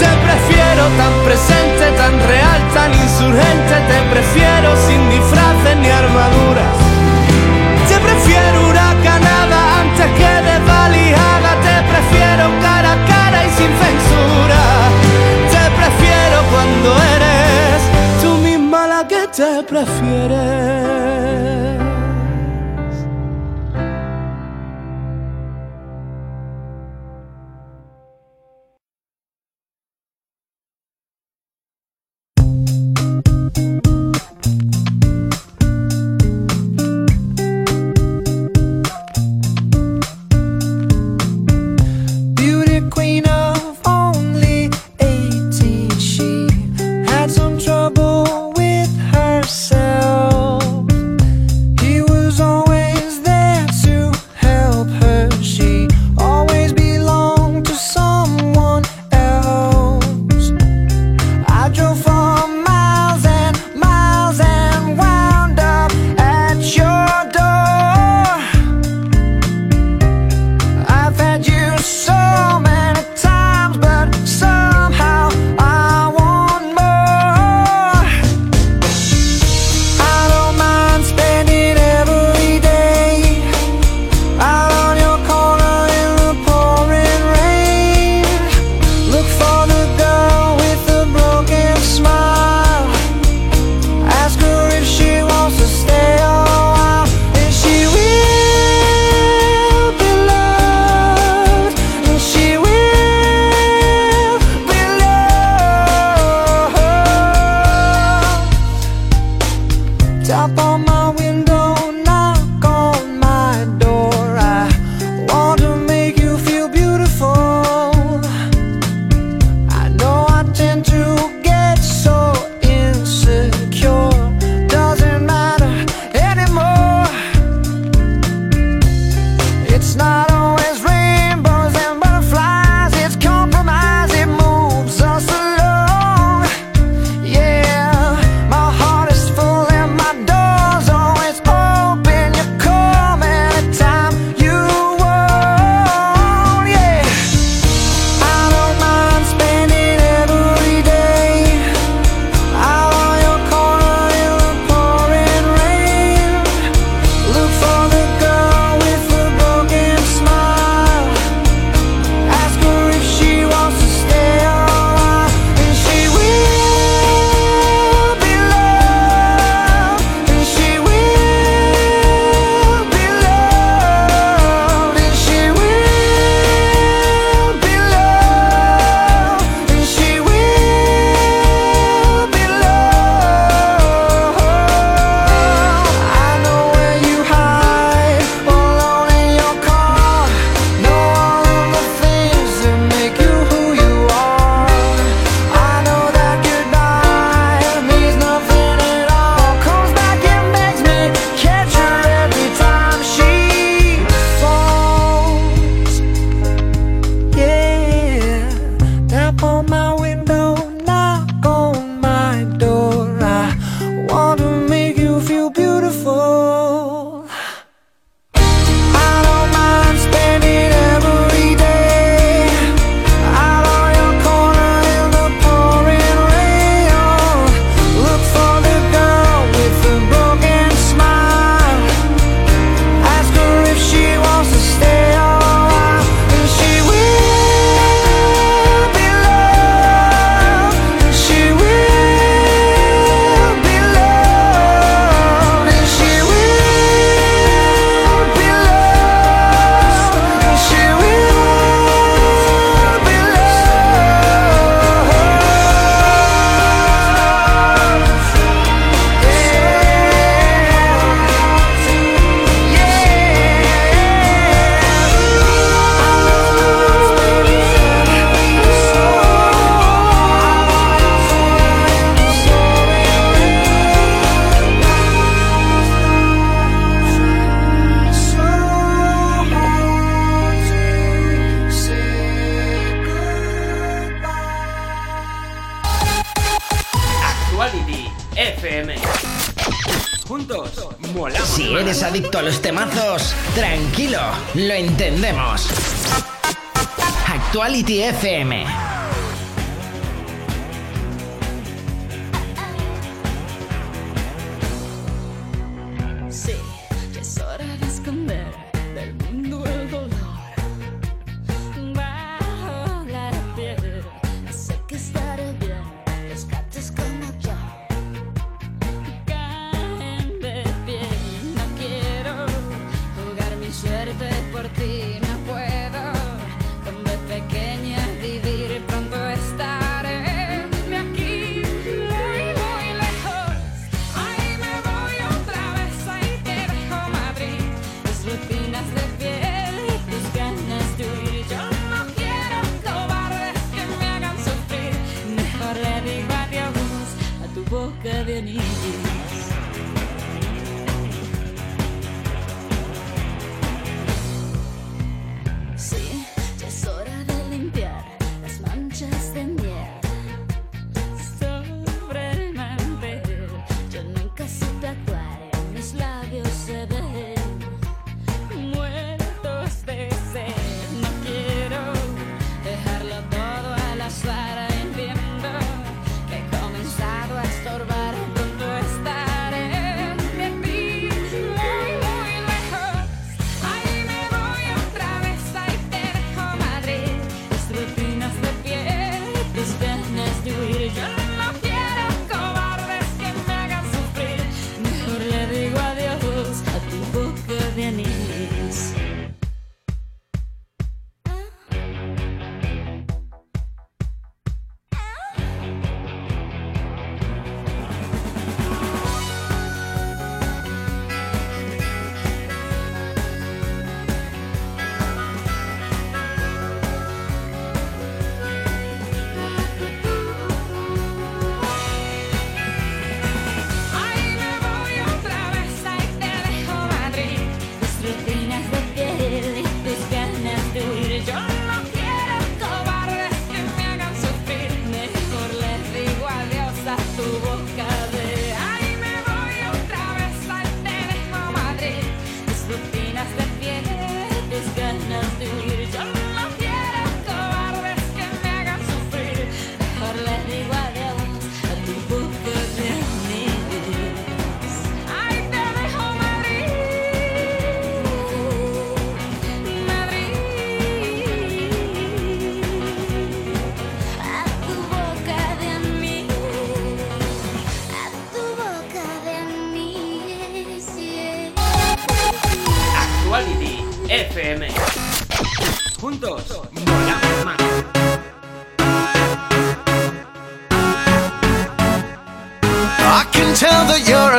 Te 0.01 0.09
prefiero 0.25 0.83
tan 0.97 1.13
presente, 1.27 1.83
tan 2.01 2.13
real, 2.27 2.61
tan 2.73 2.91
insurgente. 2.91 3.73
Te 3.91 3.99
prefiero 4.09 4.69
sin 4.87 5.01
disfraces 5.11 5.77
ni 5.77 5.89
armaduras. 5.91 6.73
Te 7.87 7.97
prefiero 7.99 8.57
huracanada 8.69 9.59
antes 9.81 10.07
que 10.17 10.31
desvalijada. 10.49 11.02
Prefieres. 19.73 21.12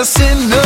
A 0.05 0.07
sinner 0.07 0.64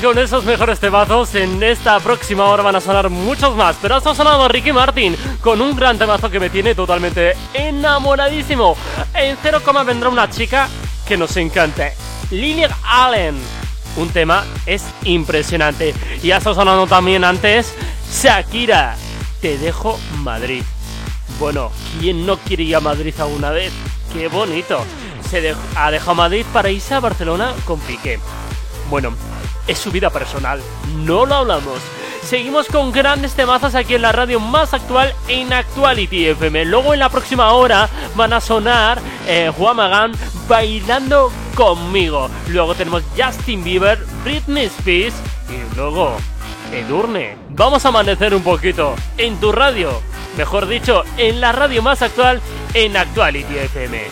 con 0.00 0.18
esos 0.18 0.44
mejores 0.44 0.78
temazos. 0.78 1.34
En 1.34 1.62
esta 1.62 1.98
próxima 2.00 2.44
hora 2.44 2.62
van 2.62 2.76
a 2.76 2.80
sonar 2.80 3.10
muchos 3.10 3.56
más. 3.56 3.76
Pero 3.80 3.96
hasta 3.96 4.10
ha 4.10 4.14
sonado 4.14 4.48
Ricky 4.48 4.72
Martin 4.72 5.16
con 5.40 5.60
un 5.60 5.74
gran 5.76 5.98
temazo 5.98 6.30
que 6.30 6.40
me 6.40 6.50
tiene 6.50 6.74
totalmente 6.74 7.34
enamoradísimo. 7.54 8.76
En 9.14 9.36
0, 9.42 9.60
vendrá 9.84 10.08
una 10.08 10.30
chica 10.30 10.68
que 11.06 11.16
nos 11.16 11.36
encante. 11.36 11.94
Lily 12.30 12.64
Allen. 12.84 13.36
Un 13.96 14.08
tema 14.10 14.44
es 14.66 14.84
impresionante. 15.04 15.94
Y 16.22 16.30
hasta 16.30 16.54
sonando 16.54 16.86
también 16.86 17.24
antes 17.24 17.74
Shakira. 18.12 18.96
Te 19.40 19.58
dejo 19.58 19.98
Madrid. 20.18 20.62
Bueno, 21.38 21.70
¿quién 22.00 22.26
no 22.26 22.36
quiere 22.38 22.64
ir 22.64 22.76
a 22.76 22.80
Madrid 22.80 23.14
alguna 23.18 23.50
vez? 23.50 23.72
¡Qué 24.12 24.28
bonito! 24.28 24.80
Se 25.28 25.54
ha 25.76 25.90
dejado 25.90 26.14
Madrid 26.14 26.44
para 26.52 26.70
irse 26.70 26.94
a 26.94 27.00
Barcelona 27.00 27.52
con 27.64 27.78
Piqué. 27.80 28.18
Bueno, 28.90 29.12
es 29.68 29.78
su 29.78 29.92
vida 29.92 30.10
personal. 30.10 30.60
No 31.04 31.26
lo 31.26 31.34
hablamos. 31.36 31.78
Seguimos 32.22 32.66
con 32.66 32.90
grandes 32.90 33.34
temazas 33.34 33.74
aquí 33.74 33.94
en 33.94 34.02
la 34.02 34.12
radio 34.12 34.40
más 34.40 34.74
actual 34.74 35.14
en 35.28 35.52
Actuality 35.52 36.26
FM. 36.26 36.64
Luego 36.64 36.92
en 36.92 37.00
la 37.00 37.08
próxima 37.08 37.52
hora 37.52 37.88
van 38.16 38.32
a 38.32 38.40
sonar 38.40 38.98
eh, 39.26 39.52
Juan 39.56 39.76
Magán 39.76 40.12
bailando 40.48 41.30
conmigo. 41.54 42.28
Luego 42.48 42.74
tenemos 42.74 43.02
Justin 43.16 43.62
Bieber, 43.62 43.98
Britney 44.24 44.66
Spears 44.66 45.14
y 45.48 45.76
luego 45.76 46.16
Edurne. 46.72 47.36
Vamos 47.50 47.84
a 47.84 47.88
amanecer 47.88 48.34
un 48.34 48.42
poquito 48.42 48.94
en 49.16 49.38
tu 49.40 49.52
radio, 49.52 50.02
mejor 50.36 50.66
dicho, 50.66 51.04
en 51.16 51.40
la 51.40 51.52
radio 51.52 51.82
más 51.82 52.02
actual 52.02 52.40
en 52.74 52.96
Actuality 52.96 53.56
FM. 53.56 54.02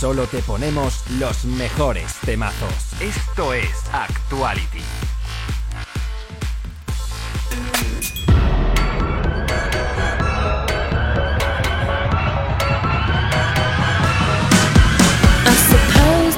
Solo 0.00 0.26
te 0.26 0.40
ponemos 0.40 1.02
los 1.18 1.44
mejores 1.44 2.14
temazos. 2.24 2.72
Esto 3.02 3.52
es 3.52 3.68
Actuality. 3.92 4.80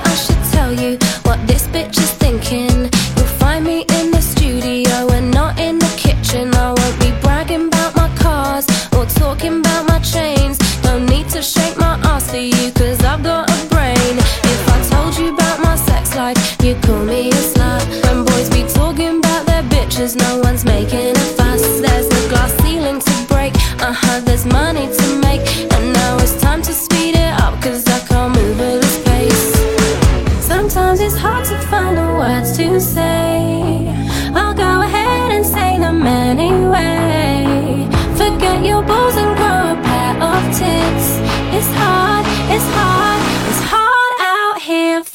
I 0.05 0.15
should 0.17 0.43
tell 0.51 0.73
you 0.73 0.99
what 1.23 1.39
this 1.47 1.69
bitch 1.69 1.99
is 1.99 2.11
thinking. 2.15 2.91
You'll 3.17 3.37
find 3.39 3.65
me 3.65 3.83
in 3.83 4.11
the 4.11 4.21
studio. 4.21 5.12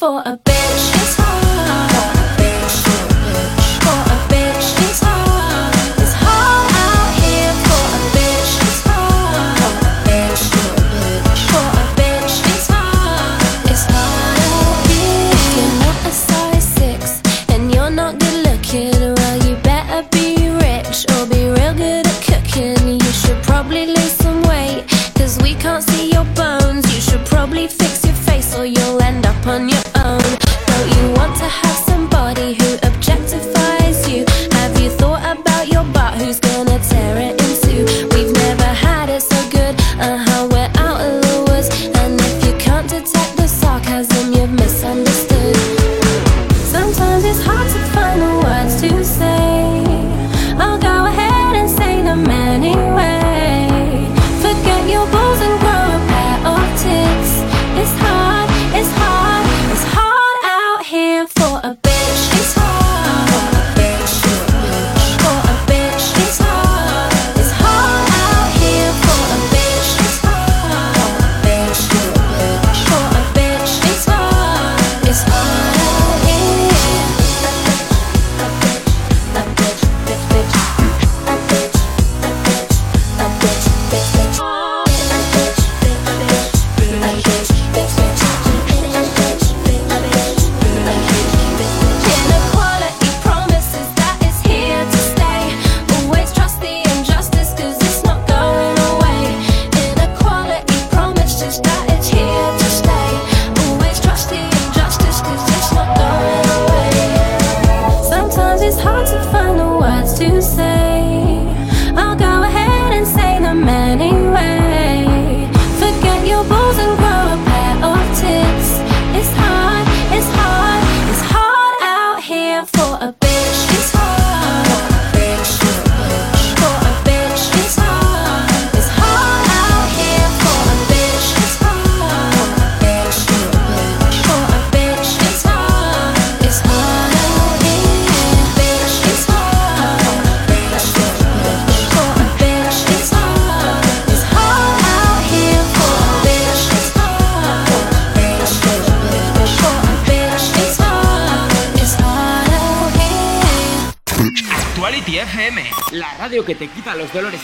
for 0.08 0.22
a 0.24 0.47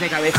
de 0.04 0.10
cabeza. 0.10 0.33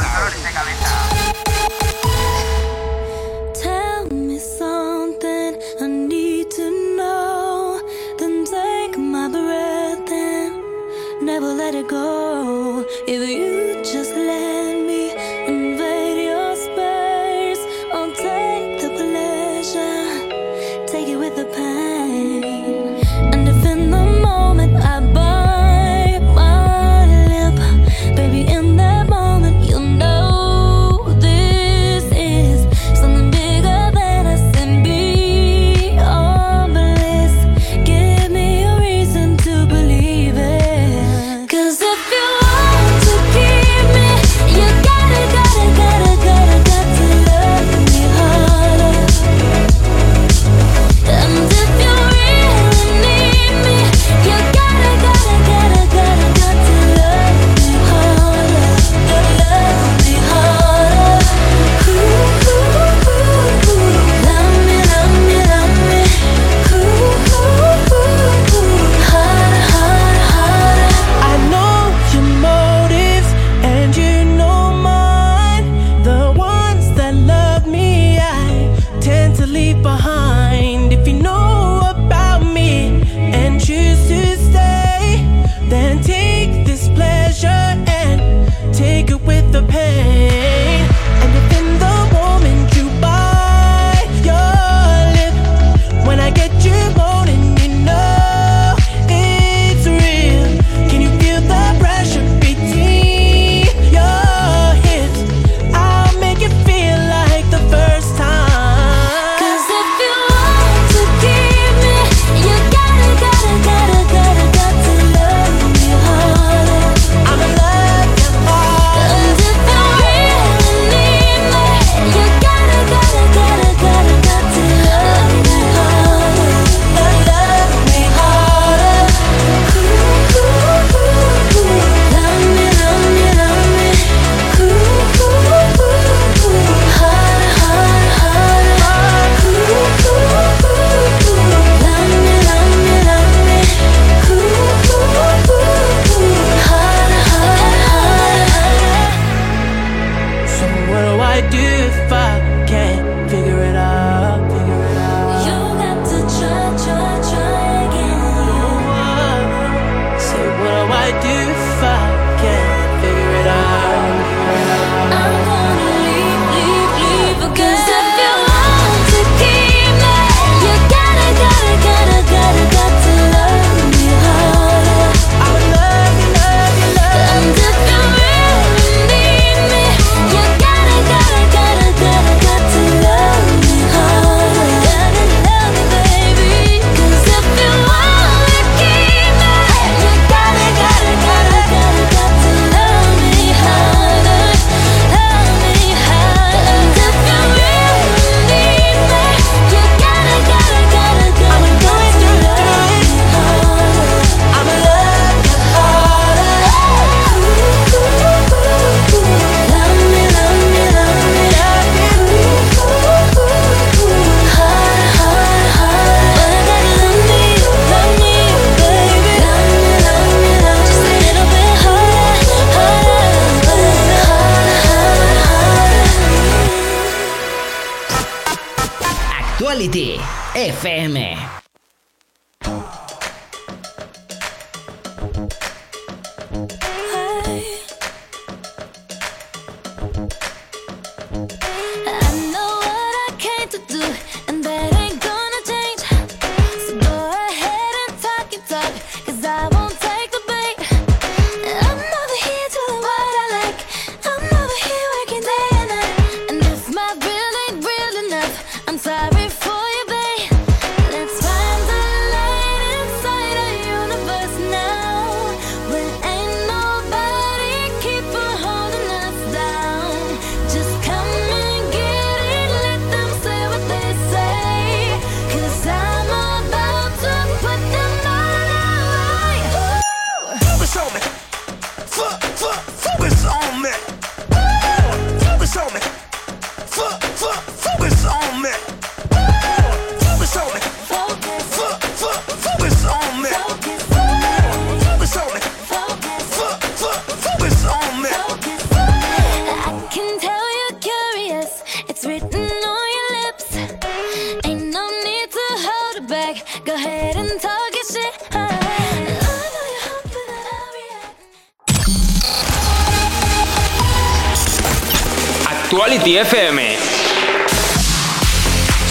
Actuality 315.96 316.40
FM. 316.40 316.98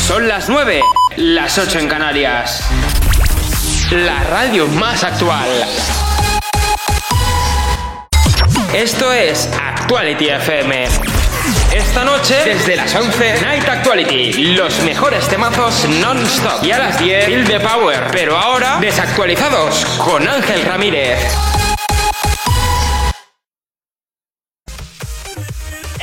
Son 0.06 0.28
las 0.28 0.50
9, 0.50 0.82
las 1.16 1.56
8 1.56 1.78
en 1.78 1.88
Canarias. 1.88 2.62
La 3.90 4.22
radio 4.24 4.66
más 4.66 5.02
actual. 5.02 5.48
Esto 8.74 9.14
es 9.14 9.48
Actuality 9.58 10.28
FM. 10.28 10.84
Esta 11.74 12.04
noche, 12.04 12.36
desde 12.44 12.76
las 12.76 12.94
11, 12.94 13.40
Night 13.40 13.66
Actuality. 13.66 14.32
Los 14.54 14.78
mejores 14.80 15.26
temazos 15.26 15.88
non-stop. 15.88 16.62
Y 16.64 16.72
a 16.72 16.80
las 16.80 16.98
10, 16.98 17.24
Feel 17.24 17.48
the 17.48 17.60
Power. 17.60 18.08
Pero 18.12 18.36
ahora, 18.36 18.76
desactualizados 18.78 19.86
con 19.96 20.28
Ángel 20.28 20.62
Ramírez. 20.66 21.18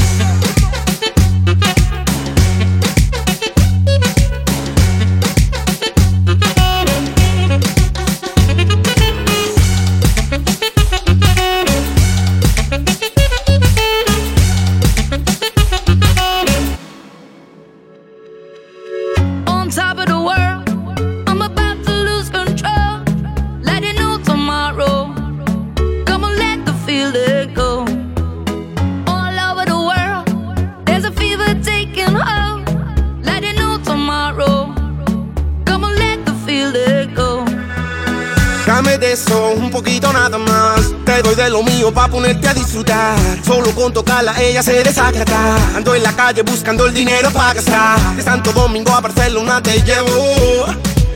Un 39.13 39.69
poquito 39.69 40.13
nada 40.13 40.37
más. 40.37 40.93
Te 41.03 41.21
doy 41.21 41.35
de 41.35 41.49
lo 41.49 41.63
mío 41.63 41.93
pa' 41.93 42.07
ponerte 42.07 42.47
a 42.47 42.53
disfrutar. 42.53 43.17
Solo 43.45 43.69
con 43.71 43.91
tocarla 43.91 44.41
ella 44.41 44.63
se 44.63 44.81
desagrada. 44.83 45.57
Ando 45.75 45.93
en 45.95 46.03
la 46.03 46.13
calle 46.13 46.43
buscando 46.43 46.85
el 46.85 46.93
dinero 46.93 47.29
para 47.31 47.55
gastar. 47.55 47.99
De 48.15 48.23
Santo 48.23 48.53
Domingo 48.53 48.93
a 48.93 49.01
Barcelona 49.01 49.61
te 49.61 49.81
llevo. 49.81 50.65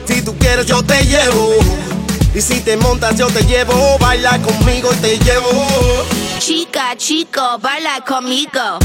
Si 0.05 0.21
tú 0.21 0.35
quieres 0.37 0.65
yo 0.65 0.83
te 0.83 1.05
llevo. 1.05 1.53
Y 2.33 2.41
si 2.41 2.59
te 2.59 2.75
montas 2.75 3.15
yo 3.15 3.27
te 3.27 3.45
llevo. 3.45 3.97
Baila 3.97 4.41
conmigo 4.41 4.89
y 4.91 4.95
te 4.97 5.17
llevo. 5.17 5.65
Chica, 6.39 6.97
chico, 6.97 7.57
baila 7.61 8.03
conmigo. 8.05 8.79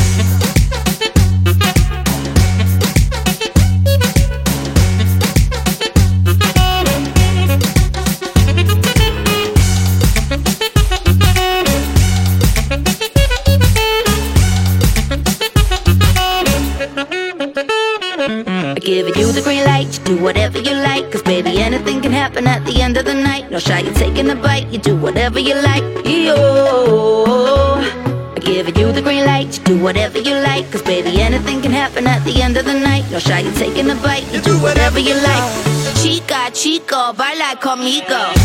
Baby, 21.43 21.63
anything 21.63 22.03
can 22.03 22.13
happen 22.13 22.47
at 22.47 22.67
the 22.67 22.83
end 22.83 22.99
of 22.99 23.07
the 23.07 23.15
night. 23.15 23.51
No 23.51 23.59
shy, 23.59 23.81
you're 23.81 23.95
taking 23.95 24.29
a 24.29 24.35
bite, 24.35 24.67
you 24.69 24.79
do 24.79 24.95
whatever 24.95 25.39
you 25.39 25.55
like. 25.55 25.83
Yo, 26.05 27.77
I'm 27.81 28.41
giving 28.43 28.77
you 28.77 28.93
the 28.93 29.01
green 29.01 29.25
light, 29.25 29.57
you 29.57 29.65
do 29.65 29.83
whatever 29.83 30.19
you 30.19 30.35
like. 30.35 30.71
Cause 30.71 30.83
baby, 30.83 31.23
anything 31.23 31.63
can 31.63 31.73
happen 31.73 32.07
at 32.07 32.23
the 32.27 32.43
end 32.43 32.59
of 32.59 32.67
the 32.67 32.75
night. 32.75 33.11
No 33.11 33.19
shy, 33.21 33.41
you're 33.41 33.55
taking 33.55 33.89
a 33.89 33.95
bite, 33.95 34.27
you, 34.27 34.35
you 34.35 34.43
do 34.43 34.61
whatever 34.61 34.99
you 34.99 35.15
like. 35.15 35.51
Chica, 36.03 36.51
chico, 36.53 37.15
baila 37.15 37.57
conmigo. 37.57 38.40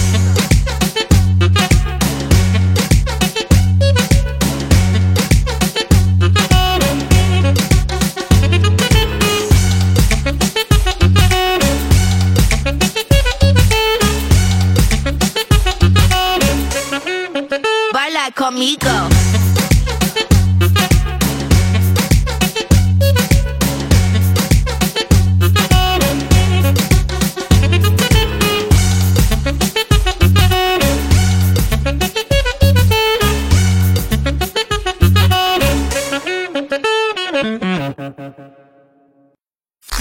conmigo. 18.55 18.89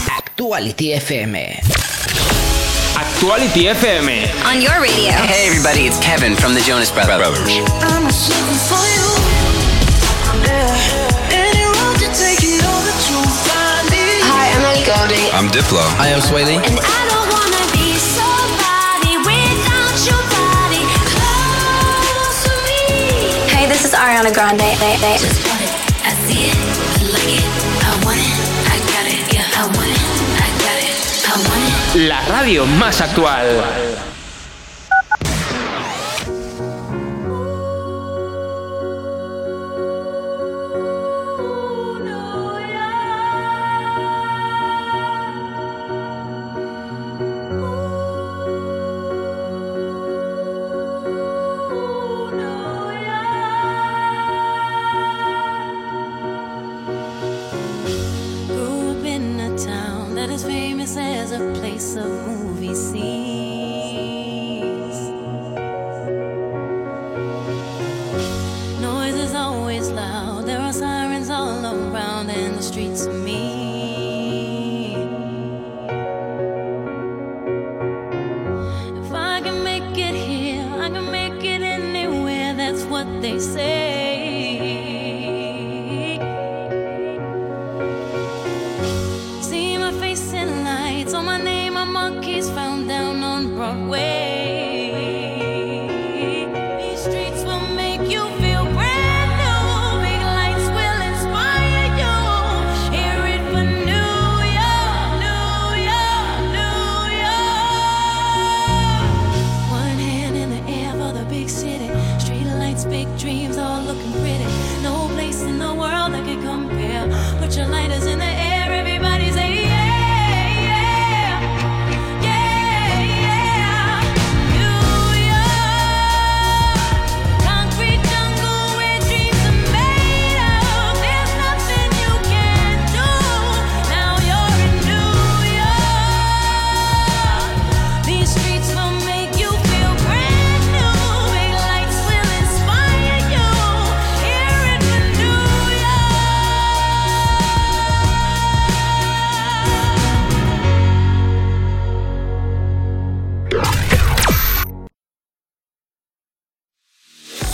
Actuality 0.07 0.93
FM. 0.93 1.94
Quality 3.21 3.71
FM. 3.73 4.09
On 4.45 4.61
your 4.61 4.81
radio. 4.83 5.13
Hey, 5.25 5.47
everybody, 5.47 5.87
it's 5.87 5.99
Kevin 5.99 6.37
from 6.37 6.53
the 6.53 6.61
Jonas 6.61 6.91
Brothers. 6.91 7.39
Hi, 14.27 14.45
I'm 14.53 14.65
Ellie 14.67 14.85
Golding. 14.85 15.31
I'm 15.33 15.49
Diplo. 15.49 15.81
I 15.99 16.09
am 16.09 16.21
Swae 16.21 16.45
Lee. 16.45 16.57
And 16.57 16.79
I 16.83 17.01
don't 17.09 17.29
wanna 17.33 17.65
be 17.73 17.97
somebody 17.97 19.17
without 19.23 19.97
your 20.05 20.23
body 20.35 20.85
close 21.09 22.39
to 22.45 22.53
me. 22.67 23.47
Hey, 23.49 23.67
this 23.67 23.85
is 23.85 23.95
Ariana 23.95 24.35
Grande. 24.35 25.54
la 31.95 32.21
radio 32.23 32.67
más 32.67 33.01
actual. 33.01 33.84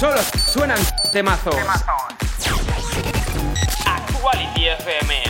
solo 0.01 0.17
suenan 0.23 0.79
temazos. 1.13 1.55
temazos. 1.55 1.85
Actuality 3.85 4.69
FM. 4.79 5.30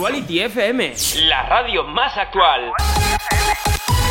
Actuality 0.00 0.40
FM, 0.40 0.94
la 1.28 1.42
radio 1.42 1.84
más 1.84 2.16
actual. 2.16 2.72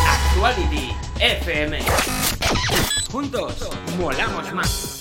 Actuality 0.08 0.96
FM. 1.20 1.80
Juntos, 3.12 3.68
molamos 3.98 4.54
más. 4.54 4.99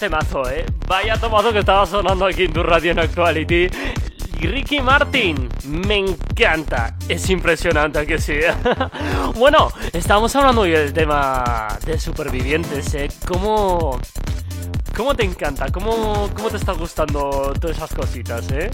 temazo, 0.00 0.48
¿eh? 0.50 0.64
Vaya 0.88 1.14
temazo 1.18 1.52
que 1.52 1.58
estaba 1.58 1.84
sonando 1.84 2.24
aquí 2.24 2.44
en 2.44 2.54
tu 2.54 2.62
radio 2.62 2.92
en 2.92 3.00
Actuality. 3.00 3.68
Ricky 4.40 4.80
Martin. 4.80 5.46
Me 5.66 5.98
encanta. 5.98 6.96
Es 7.06 7.28
impresionante 7.28 8.06
que 8.06 8.18
sí. 8.18 8.36
bueno, 9.34 9.70
estamos 9.92 10.34
hablando 10.34 10.62
hoy 10.62 10.70
del 10.70 10.94
tema 10.94 11.68
de 11.84 12.00
supervivientes. 12.00 12.94
¿eh? 12.94 13.10
¿Cómo, 13.28 14.00
¿Cómo 14.96 15.14
te 15.14 15.24
encanta? 15.24 15.66
¿Cómo, 15.70 16.30
¿Cómo 16.34 16.48
te 16.48 16.56
está 16.56 16.72
gustando 16.72 17.52
todas 17.60 17.76
esas 17.76 17.92
cositas? 17.92 18.50
¿eh? 18.52 18.70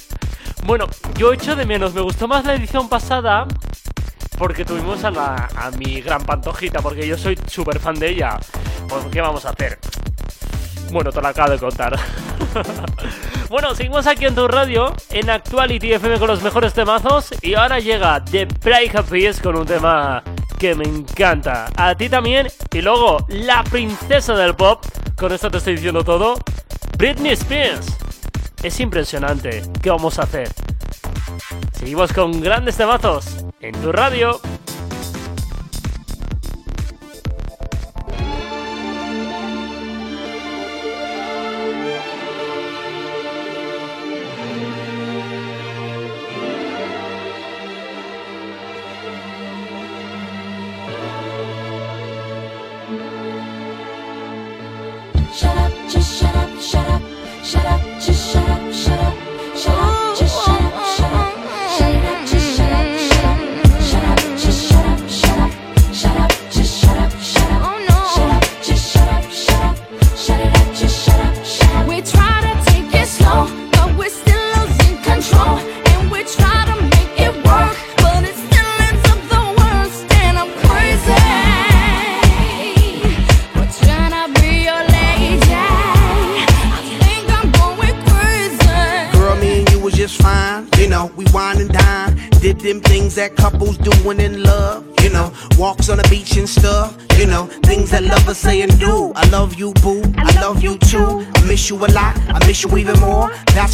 Bueno, 0.65 0.86
yo 1.19 1.32
echo 1.32 1.57
de 1.57 1.66
menos. 1.66 1.93
Me 1.93 2.03
gustó 2.03 2.28
más 2.28 2.44
la 2.44 2.55
edición 2.55 2.89
pasada 2.89 3.48
porque 4.39 4.65
tuvimos 4.65 5.03
a, 5.03 5.11
la, 5.11 5.48
mi 5.77 6.01
gran 6.01 6.23
pantojita, 6.23 6.81
porque 6.81 7.05
yo 7.05 7.19
soy 7.19 7.36
súper 7.48 7.81
fan 7.81 7.97
de 7.98 8.11
ella. 8.11 8.39
Pues, 8.89 9.07
¿qué 9.11 9.20
vamos 9.20 9.44
a 9.44 9.51
hacer? 9.51 9.81
Bueno, 10.90 11.10
te 11.10 11.20
lo 11.20 11.28
acabo 11.28 11.50
de 11.50 11.58
contar. 11.58 11.98
bueno, 13.50 13.74
seguimos 13.74 14.06
aquí 14.06 14.26
en 14.26 14.34
tu 14.34 14.46
radio, 14.48 14.94
en 15.10 15.30
Actuality 15.30 15.92
FM 15.94 16.18
con 16.18 16.28
los 16.28 16.42
mejores 16.42 16.72
temazos. 16.74 17.30
Y 17.42 17.54
ahora 17.54 17.78
llega 17.78 18.24
The 18.24 18.46
Break 18.46 19.02
Pies 19.04 19.40
con 19.40 19.56
un 19.56 19.66
tema 19.66 20.22
que 20.58 20.74
me 20.74 20.84
encanta. 20.84 21.68
A 21.76 21.94
ti 21.94 22.08
también. 22.08 22.48
Y 22.72 22.80
luego, 22.80 23.18
la 23.28 23.62
princesa 23.64 24.34
del 24.34 24.54
pop. 24.54 24.84
Con 25.16 25.32
esto 25.32 25.50
te 25.50 25.58
estoy 25.58 25.74
diciendo 25.74 26.04
todo. 26.04 26.36
Britney 26.96 27.32
Spears. 27.32 27.86
Es 28.62 28.80
impresionante. 28.80 29.62
¿Qué 29.82 29.90
vamos 29.90 30.18
a 30.18 30.22
hacer? 30.22 30.48
Seguimos 31.72 32.12
con 32.12 32.40
grandes 32.40 32.76
temazos 32.76 33.44
en 33.60 33.72
tu 33.80 33.92
radio. 33.92 34.40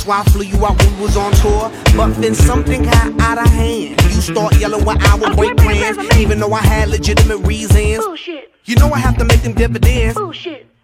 That's 0.03 0.09
why 0.09 0.21
I 0.21 0.25
flew 0.33 0.45
you 0.45 0.67
out 0.67 0.83
when 0.83 0.97
we 0.97 1.03
was 1.03 1.17
on 1.17 1.31
tour. 1.35 1.71
But 1.97 2.21
then 2.21 2.35
something 2.35 2.83
got 2.83 3.21
out 3.21 3.39
of 3.39 3.47
hand. 3.53 4.03
You 4.03 4.21
start 4.21 4.59
yelling 4.59 4.85
when 4.85 5.01
I 5.01 5.15
would 5.15 5.37
break 5.37 5.57
plans, 5.57 5.97
even 6.17 6.41
though 6.41 6.53
I 6.53 6.61
had 6.61 6.89
legitimate 6.89 7.39
reasons. 7.47 8.05
You 8.65 8.75
know 8.81 8.91
I 8.91 8.99
have 8.99 9.17
to 9.19 9.25
make 9.25 9.43
them 9.43 9.53
dividends. 9.53 10.19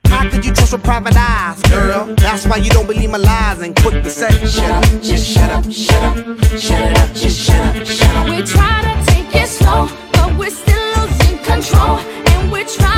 How 0.04 0.30
could 0.30 0.46
you 0.46 0.54
trust 0.54 0.72
with 0.72 0.84
private 0.84 1.16
eyes, 1.16 1.60
girl? 1.64 2.14
That's 2.14 2.46
why 2.46 2.58
you 2.58 2.70
don't 2.70 2.86
believe 2.86 3.10
my 3.10 3.18
lies 3.18 3.60
and 3.60 3.74
quick 3.74 4.04
the 4.04 4.10
say, 4.10 4.30
shut 4.46 4.70
up, 4.70 4.84
just 5.02 5.28
shut 5.28 5.50
up, 5.50 5.64
shut 5.64 6.00
up, 6.04 6.14
shut 6.56 6.80
it 6.80 6.98
up, 6.98 7.12
just 7.12 7.40
shut 7.40 7.76
up, 7.76 7.86
shut 7.88 8.16
up. 8.18 8.28
We 8.28 8.42
try 8.42 8.82
to 8.86 9.12
take 9.12 9.34
it 9.34 9.48
slow, 9.48 9.88
but 10.12 10.38
we're 10.38 10.50
still 10.50 10.94
losing 10.94 11.38
control. 11.38 11.98
And 11.98 12.52
we 12.52 12.62
try 12.66 12.97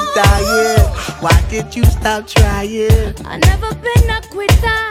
is 0.00 0.14
dying. 0.14 0.80
Why 1.20 1.36
did 1.50 1.74
you 1.76 1.84
stop 1.84 2.26
trying? 2.26 3.14
I 3.26 3.36
never 3.38 3.74
been 3.74 4.10
a 4.10 4.20
quitter, 4.30 4.82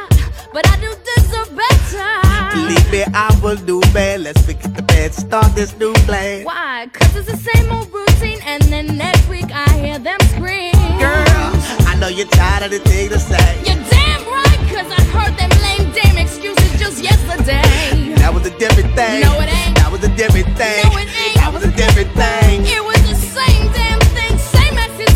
but 0.53 0.67
I 0.67 0.75
do 0.79 0.93
deserve 1.15 1.55
better. 1.55 2.11
Believe 2.55 2.91
me, 2.91 3.03
I 3.13 3.39
will 3.43 3.57
do 3.57 3.81
bad. 3.93 4.21
Let's 4.21 4.41
forget 4.45 4.75
the 4.75 4.83
bad, 4.83 5.13
start 5.13 5.55
this 5.55 5.75
new 5.77 5.93
plan. 6.05 6.45
Why? 6.45 6.87
Cause 6.93 7.15
it's 7.15 7.31
the 7.31 7.37
same 7.37 7.71
old 7.71 7.91
routine, 7.91 8.39
and 8.45 8.61
then 8.63 8.97
next 8.97 9.27
week 9.29 9.49
I 9.51 9.69
hear 9.77 9.99
them 9.99 10.19
scream. 10.33 10.73
Girl, 10.99 11.51
I 11.89 11.95
know 11.99 12.07
you're 12.07 12.27
tired 12.27 12.63
of 12.65 12.71
the 12.71 12.79
thing 12.79 13.09
to 13.09 13.19
say. 13.19 13.49
You're 13.65 13.83
damn 13.89 14.21
right, 14.25 14.59
cause 14.73 14.89
I 14.91 15.01
heard 15.13 15.37
them 15.37 15.51
lame 15.65 15.91
dame 15.93 16.17
excuses 16.17 16.71
just 16.79 17.03
yesterday. 17.03 18.13
That 18.15 18.33
was 18.33 18.45
a 18.45 18.57
different 18.59 18.93
thing. 18.95 19.21
No, 19.21 19.39
it 19.41 19.49
ain't. 19.49 19.75
That 19.77 19.89
was 19.91 20.03
a 20.03 20.09
different 20.15 20.49
thing. 20.57 20.83
No, 20.83 20.97
it 20.97 21.09
ain't. 21.09 21.35
That 21.35 21.51
was 21.53 21.63
a 21.63 21.71
different 21.71 22.11
thing. 22.13 22.65
It 22.65 22.83
was 22.83 23.08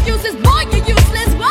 excuses. 0.03 0.35
Boy, 0.41 0.63
you're 0.71 0.85
useless. 0.85 1.33
Whoa! 1.39 1.49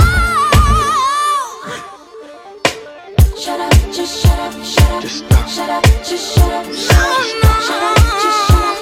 Shut 3.36 3.60
up, 3.60 3.72
just 3.92 4.22
shut 4.22 4.38
up, 4.38 4.52
shut 4.64 4.90
up. 4.90 5.02
Just 5.02 5.24
stop. 5.24 5.48
Shut 5.48 5.70
up, 5.70 5.84
just 6.04 6.34
shut 6.34 6.52
up. 6.52 6.66
Shut 6.72 6.98
up, 7.00 7.22
shut 7.66 7.82
up, 7.82 7.96
just 8.22 8.40
shut 8.48 8.62
up. 8.62 8.76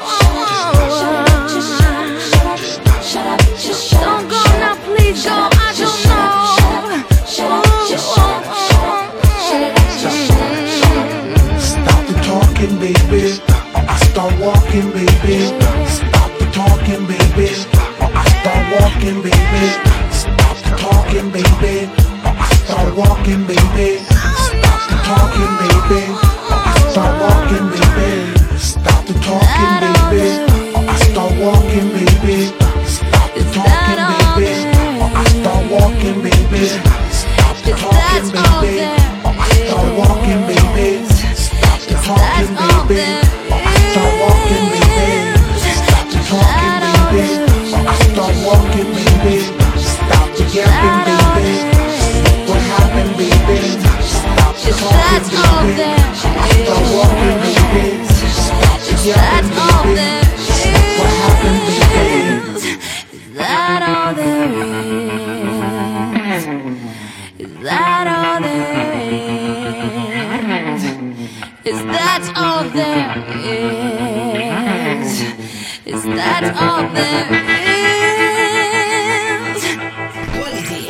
Shut 0.98 1.14
up, 1.14 1.38
just 1.48 1.70
shut 1.78 1.94
up. 1.94 2.18
Shut 2.30 2.46
up, 2.46 2.58
shut 3.02 3.26
up, 3.26 3.40
just 3.58 3.82
shut 3.90 4.02
up. 4.02 4.06
Don't 4.06 4.28
go 4.28 4.42
now, 4.58 4.74
please 4.84 5.24
go. 5.24 5.30
I 5.30 5.72
don't 5.78 6.00
know. 6.10 6.26
Shut 7.26 7.50
up, 7.50 7.64
just 7.88 8.06
shut 8.14 8.26
up. 8.26 8.58
Shut 9.46 9.62
it 9.62 9.72
up, 9.78 9.86
just 10.02 10.20
shut 10.26 10.42
up. 10.42 11.60
Stop 11.60 12.02
the 12.06 12.14
talking, 12.26 12.74
baby. 12.78 13.22
Or 13.74 13.84
I 13.88 13.96
start 14.10 14.32
walking, 14.40 14.90
baby. 14.90 15.59
Walking, 19.00 19.22
baby. 19.22 19.66
Stop 20.12 20.56
the 20.58 20.76
talking, 20.76 21.30
baby. 21.30 21.88
Start 22.64 22.94
walking, 22.94 23.46
baby. 23.46 23.98
Stop 24.04 24.50
the 24.88 24.96
talking, 25.08 25.52
baby. 25.60 26.02
Start 26.90 27.14
walking, 27.20 27.66
baby. 27.70 28.58
Stop 28.58 29.06
the 29.06 29.14
talking, 29.24 29.72
baby. 29.80 30.28
Start 31.04 31.32
walking, 31.40 31.88
baby. 31.96 32.52
Stop 32.84 33.34
the 33.34 33.42
talking, 33.54 34.36
baby. 34.36 34.52
Start 35.40 35.70
walking, 35.70 36.22
baby. 36.22 36.89
There 72.80 73.12
is? 75.02 75.12
Is 75.86 76.02
that 76.04 76.42
all 76.62 76.88
there 76.96 77.26
is? 79.54 79.62
Quality 80.32 80.84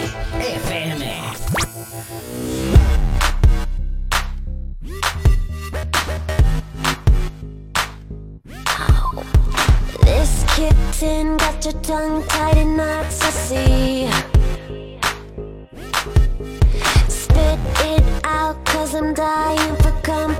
FM. 0.58 1.00
This 10.04 10.32
kitten 10.54 11.36
got 11.36 11.64
your 11.64 11.74
tongue 11.82 12.22
tied 12.28 12.58
in 12.58 12.76
knots, 12.76 13.20
I 13.22 13.30
see. 13.30 14.08
Spit 17.08 17.60
it 17.92 18.04
out, 18.24 18.64
cause 18.64 18.94
I'm 18.94 19.14
dying 19.14 19.76
for 19.76 19.92
company. 20.02 20.39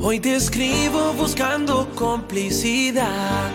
Hoy 0.00 0.20
te 0.20 0.36
escribo 0.36 1.12
buscando 1.12 1.86
complicidad. 1.94 3.50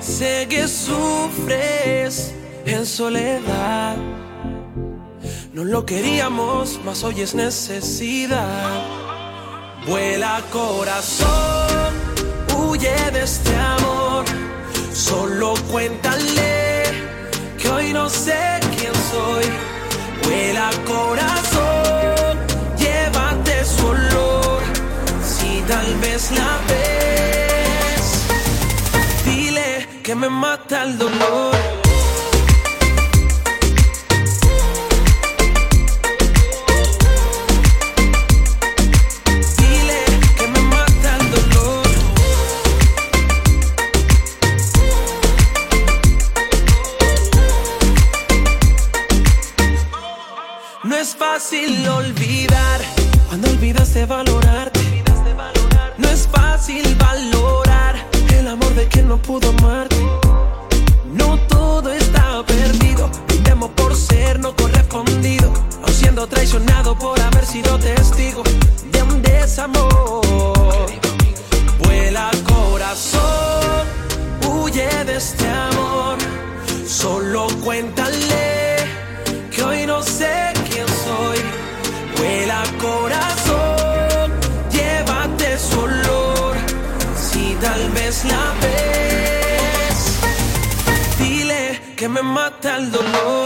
Sé 0.00 0.46
que 0.50 0.68
sufres 0.68 2.34
en 2.66 2.84
soledad. 2.84 3.96
No 5.54 5.64
lo 5.64 5.86
queríamos, 5.86 6.78
mas 6.84 7.04
hoy 7.04 7.22
es 7.22 7.34
necesidad. 7.34 8.82
Vuela 9.86 10.42
corazón, 10.52 11.94
huye 12.54 13.10
de 13.10 13.22
este 13.22 13.56
amor. 13.56 14.26
Solo 14.92 15.54
cuéntale 15.70 16.82
que 17.58 17.68
hoy 17.70 17.94
no 17.94 18.10
sé 18.10 18.60
quién 18.76 18.92
soy. 19.10 19.46
Vuela 20.22 20.70
corazón 20.86 22.47
tal 25.68 25.94
vez 25.96 26.30
la 26.30 26.58
ves. 26.68 28.04
Dile 29.24 29.86
que 30.02 30.14
me 30.14 30.30
mata 30.30 30.84
el 30.84 30.96
dolor. 30.96 31.54
Dile 39.58 40.04
que 40.38 40.46
me 40.54 40.60
mata 40.74 41.16
el 41.20 41.30
dolor. 41.36 41.86
No 50.84 50.96
es 50.96 51.14
fácil 51.14 51.77
pudo 59.28 59.50
amarte. 59.50 59.97
me 92.22 92.22
mata 92.22 92.76
el 92.76 92.90
dolor. 92.90 93.37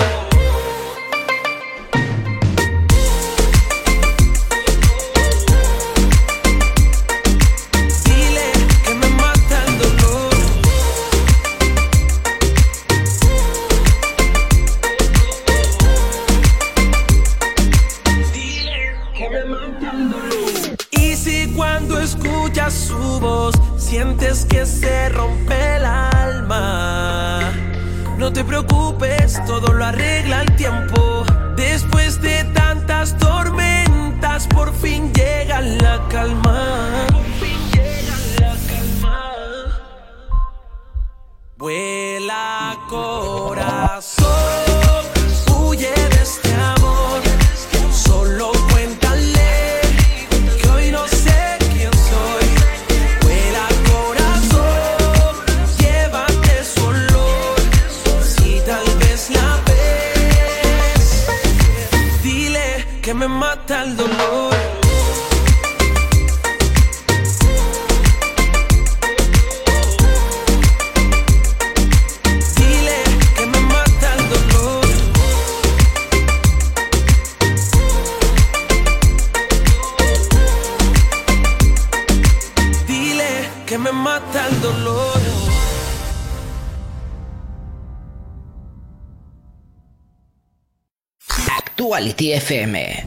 Actuality 92.03 92.33
FM. 92.33 93.05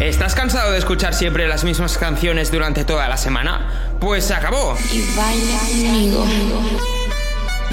¿Estás 0.00 0.34
cansado 0.34 0.72
de 0.72 0.78
escuchar 0.78 1.14
siempre 1.14 1.46
las 1.46 1.62
mismas 1.62 1.96
canciones 1.96 2.50
durante 2.50 2.84
toda 2.84 3.08
la 3.08 3.16
semana? 3.16 3.94
Pues 4.00 4.24
se 4.24 4.34
acabó. 4.34 4.76
Y 4.90 5.00
baila 5.16 5.60
conmigo. 6.12 6.26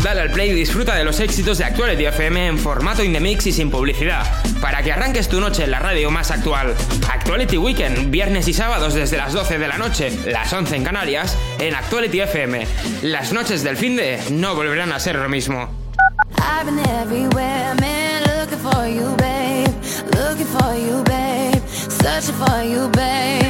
Dale 0.04 0.22
al 0.22 0.30
play 0.30 0.52
y 0.52 0.54
disfruta 0.54 0.94
de 0.94 1.04
los 1.04 1.20
éxitos 1.22 1.58
de 1.58 1.64
Actuality 1.64 2.06
FM 2.06 2.46
en 2.46 2.60
formato 2.60 3.04
in 3.04 3.12
the 3.12 3.20
mix 3.20 3.48
y 3.48 3.52
sin 3.52 3.72
publicidad, 3.72 4.28
para 4.62 4.84
que 4.84 4.92
arranques 4.92 5.28
tu 5.28 5.40
noche 5.40 5.64
en 5.64 5.72
la 5.72 5.80
radio 5.80 6.12
más 6.12 6.30
actual. 6.30 6.76
Actuality 7.12 7.58
Weekend, 7.58 8.12
viernes 8.12 8.48
y 8.48 8.54
sábados 8.54 8.94
desde 8.94 9.18
las 9.18 9.34
12 9.34 9.58
de 9.58 9.68
la 9.68 9.80
noche, 9.80 10.12
las 10.28 10.54
11 10.54 10.76
en 10.76 10.84
Canarias, 10.84 11.36
en 11.58 11.74
Actuality 11.74 12.22
FM. 12.22 12.68
Las 13.02 13.34
noches 13.34 13.64
del 13.64 13.76
fin 13.76 13.96
de 13.96 14.20
no 14.30 14.54
volverán 14.54 14.92
a 14.92 15.00
ser 15.00 15.16
lo 15.16 15.30
mismo. 15.30 15.68
I've 16.38 16.66
been 16.66 16.80
everywhere, 16.80 17.59
you, 18.90 19.16
babe. 19.18 19.74
Looking 20.16 20.46
for 20.46 20.74
you, 20.76 21.04
babe. 21.04 21.62
Searching 21.68 22.36
for 22.36 22.64
you, 22.64 22.90
babe. 22.90 23.49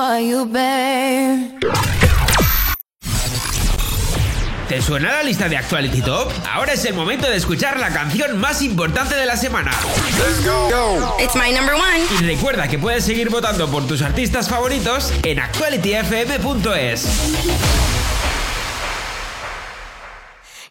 For 0.00 0.18
you, 0.18 0.46
babe. 0.46 1.58
¿Te 4.66 4.80
suena 4.80 5.12
la 5.12 5.22
lista 5.22 5.48
de 5.48 5.58
Actuality 5.58 6.00
Top? 6.00 6.32
Ahora 6.50 6.72
es 6.72 6.84
el 6.86 6.94
momento 6.94 7.28
de 7.28 7.36
escuchar 7.36 7.78
la 7.78 7.90
canción 7.90 8.38
más 8.38 8.62
importante 8.62 9.14
de 9.14 9.26
la 9.26 9.36
semana. 9.36 9.72
It's 11.22 11.34
my 11.34 11.52
number 11.52 11.74
one. 11.74 12.06
Y 12.18 12.24
recuerda 12.24 12.68
que 12.68 12.78
puedes 12.78 13.04
seguir 13.04 13.28
votando 13.28 13.68
por 13.70 13.86
tus 13.86 14.00
artistas 14.00 14.48
favoritos 14.48 15.12
en 15.22 15.40
actualityfm.es. 15.40 17.06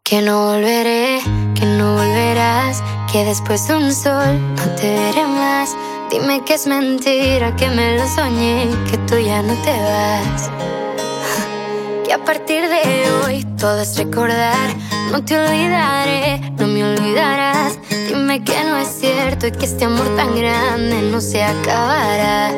Que 0.04 0.22
no 0.24 0.46
volveré, 0.46 1.20
que 1.54 1.66
no 1.66 1.94
volverás, 1.94 2.82
que 3.12 3.26
después 3.26 3.68
de 3.68 3.76
un 3.76 3.94
sol 3.94 4.56
no 4.56 4.76
te 4.76 4.90
veré 4.90 5.28
más. 5.28 5.76
Dime 6.10 6.44
que 6.44 6.56
es 6.56 6.66
mentira, 6.66 7.56
que 7.56 7.68
me 7.68 7.96
lo 7.96 8.08
soñé, 8.08 8.68
que 8.90 8.98
tú 8.98 9.20
ya 9.20 9.44
no 9.44 9.54
te 9.62 9.72
vas. 9.72 10.50
Que 12.04 12.14
a 12.14 12.26
partir 12.26 12.68
de 12.68 13.12
hoy 13.12 13.44
todo 13.60 13.80
es 13.82 13.96
recordar, 13.96 14.76
no 15.12 15.24
te 15.24 15.38
olvidaré, 15.38 16.40
no 16.58 16.66
me 16.66 16.84
olvidarás. 16.84 17.78
Dime 18.08 18.44
que 18.44 18.64
no 18.64 18.78
es 18.78 18.88
cierto 18.88 19.46
y 19.46 19.52
que 19.52 19.66
este 19.66 19.86
amor 19.86 20.08
tan 20.16 20.36
grande 20.36 21.00
no 21.12 21.22
se 21.22 21.44
acabará. 21.44 22.50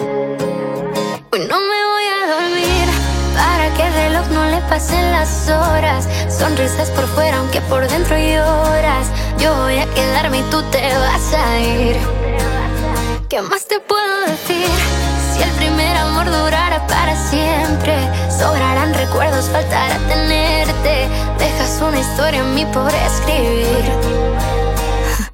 Hoy 1.34 1.40
no 1.49 1.60
me 1.60 1.80
voy 1.91 2.07
a 2.07 2.34
dormir 2.34 2.88
para 3.36 3.73
que 3.76 3.86
el 3.86 3.94
reloj 3.94 4.28
no 4.32 4.45
le 4.45 4.61
pasen 4.69 5.11
las 5.11 5.49
horas. 5.49 6.07
Sonrisas 6.30 6.90
por 6.91 7.06
fuera, 7.07 7.40
aunque 7.40 7.60
por 7.61 7.86
dentro 7.86 8.18
lloras. 8.18 9.07
Yo 9.38 9.53
voy 9.56 9.78
a 9.78 9.94
quedarme 9.94 10.40
y 10.40 10.44
tú 10.44 10.64
te 10.72 10.82
vas 10.95 11.34
a 11.34 11.60
ir. 11.60 12.20
¿Qué 13.31 13.41
más 13.41 13.65
te 13.65 13.79
puedo 13.79 14.25
decir? 14.27 14.67
Si 15.33 15.41
el 15.41 15.51
primer 15.51 15.95
amor 15.95 16.25
durara 16.25 16.85
para 16.85 17.15
siempre, 17.29 17.95
sobrarán 18.29 18.93
recuerdos, 18.93 19.45
faltará 19.49 19.97
tenerte. 20.09 21.07
Dejas 21.39 21.81
una 21.81 21.97
historia 21.97 22.41
en 22.41 22.55
mí 22.55 22.65
por 22.65 22.93
escribir. 22.93 23.85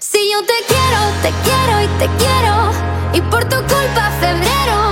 Si 0.00 0.32
yo 0.32 0.40
te 0.46 0.54
quiero, 0.66 1.00
te 1.20 1.30
quiero 1.44 1.82
y 1.82 1.88
te 1.98 2.08
quiero. 2.16 2.72
Y 3.12 3.20
por 3.30 3.44
tu 3.44 3.56
culpa 3.56 4.10
febrero 4.18 4.85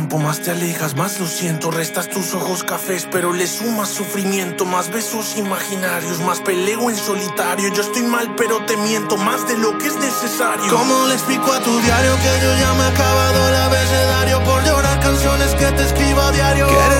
tiempo, 0.00 0.18
más 0.18 0.40
te 0.40 0.50
alejas, 0.50 0.96
más 0.96 1.20
lo 1.20 1.26
siento. 1.26 1.70
Restas 1.70 2.08
tus 2.08 2.32
ojos 2.32 2.64
cafés, 2.64 3.06
pero 3.10 3.34
le 3.34 3.46
sumas 3.46 3.90
sufrimiento. 3.90 4.64
Más 4.64 4.90
besos 4.90 5.36
imaginarios, 5.36 6.20
más 6.20 6.40
peleo 6.40 6.88
en 6.88 6.96
solitario. 6.96 7.68
Yo 7.74 7.82
estoy 7.82 8.04
mal, 8.04 8.34
pero 8.34 8.64
te 8.64 8.78
miento 8.78 9.18
más 9.18 9.46
de 9.46 9.58
lo 9.58 9.76
que 9.76 9.88
es 9.88 9.96
necesario. 9.96 10.72
¿Cómo 10.74 11.06
le 11.06 11.14
explico 11.14 11.52
a 11.52 11.60
tu 11.60 11.78
diario 11.80 12.12
que 12.16 12.32
yo 12.44 12.50
ya 12.60 12.72
me 12.74 12.84
he 12.84 12.86
acabado 12.86 13.48
el 13.48 13.56
abecedario 13.56 14.44
por 14.44 14.64
llorar 14.64 15.00
canciones 15.00 15.54
que 15.56 15.66
te 15.66 15.84
escribo 15.84 16.20
a 16.22 16.32
diario? 16.32 16.66
Quererte 16.66 16.99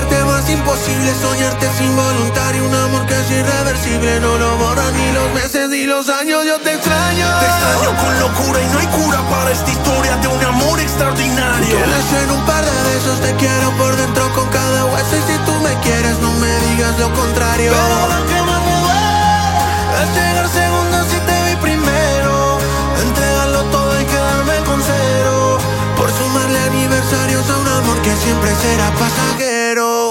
imposible, 0.61 1.11
soñarte 1.15 1.65
es 1.65 1.81
involuntario. 1.81 2.65
Un 2.65 2.75
amor 2.75 3.05
que 3.05 3.13
es 3.19 3.31
irreversible, 3.31 4.19
no 4.19 4.37
lo 4.37 4.57
borran 4.57 4.93
ni 4.95 5.11
los 5.11 5.33
meses 5.33 5.69
ni 5.69 5.83
los 5.85 6.07
años. 6.09 6.45
Yo 6.45 6.59
te 6.59 6.73
extraño. 6.73 7.27
Te 7.39 7.45
extraño 7.45 7.89
con 8.01 8.19
locura 8.19 8.61
y 8.61 8.67
no 8.71 8.79
hay 8.79 8.87
cura 8.87 9.19
para 9.29 9.51
esta 9.51 9.71
historia 9.71 10.17
de 10.17 10.27
un 10.27 10.43
amor 10.43 10.79
extraordinario. 10.79 11.75
Quieres 11.75 12.09
en 12.23 12.31
un 12.31 12.45
par 12.45 12.63
de 12.63 12.77
besos, 12.89 13.19
te 13.21 13.35
quiero 13.35 13.71
por 13.77 13.95
dentro 13.95 14.23
con 14.33 14.47
cada 14.49 14.85
hueso. 14.85 15.15
Y 15.17 15.23
si 15.31 15.37
tú 15.45 15.53
me 15.65 15.73
quieres, 15.81 16.19
no 16.19 16.31
me 16.33 16.53
digas 16.67 16.99
lo 16.99 17.11
contrario. 17.13 17.71
Pero 17.73 17.97
lo 18.13 18.27
que 18.29 18.39
más 18.49 18.61
me 18.67 18.75
duele 18.85 20.03
es 20.03 20.09
llegar 20.15 20.47
segundo 20.49 20.97
si 21.09 21.17
te 21.27 21.37
vi 21.47 21.55
primero. 21.57 22.59
Entregarlo 23.01 23.63
todo 23.75 23.99
y 23.99 24.05
quedarme 24.05 24.57
con 24.69 24.79
cero. 24.83 25.57
Por 25.97 26.09
sumarle 26.11 26.59
aniversarios 26.59 27.49
a 27.49 27.57
un 27.57 27.67
amor 27.67 28.01
que 28.01 28.15
siempre 28.15 28.51
será 28.55 28.91
pasajero. 28.91 30.10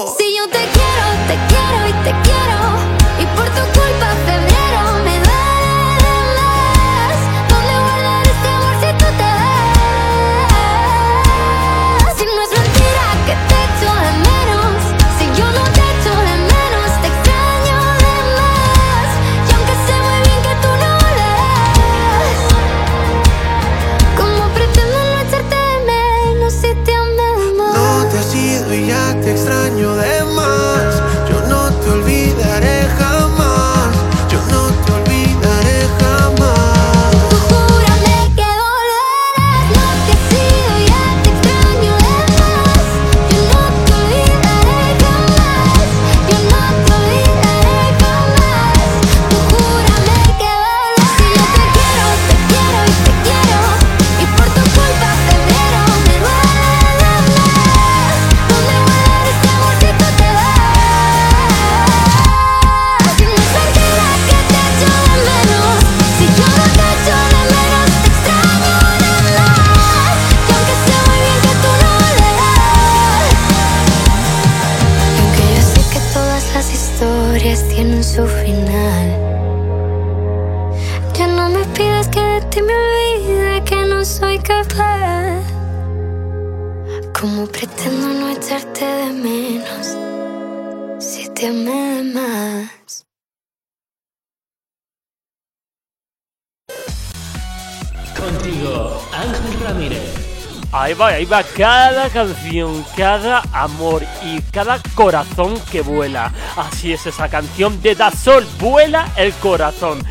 Ahí 101.03 101.25
va, 101.25 101.43
cada 101.43 102.09
canción, 102.09 102.85
cada 102.95 103.41
amor 103.53 104.03
y 104.23 104.39
cada 104.51 104.79
corazón 104.93 105.59
que 105.71 105.81
vuela. 105.81 106.31
Así 106.55 106.93
es 106.93 107.05
esa 107.07 107.27
canción 107.27 107.81
de 107.81 107.95
Da 107.95 108.11
Sol, 108.11 108.47
vuela 108.59 109.11
el 109.15 109.33
corazón. 109.33 110.05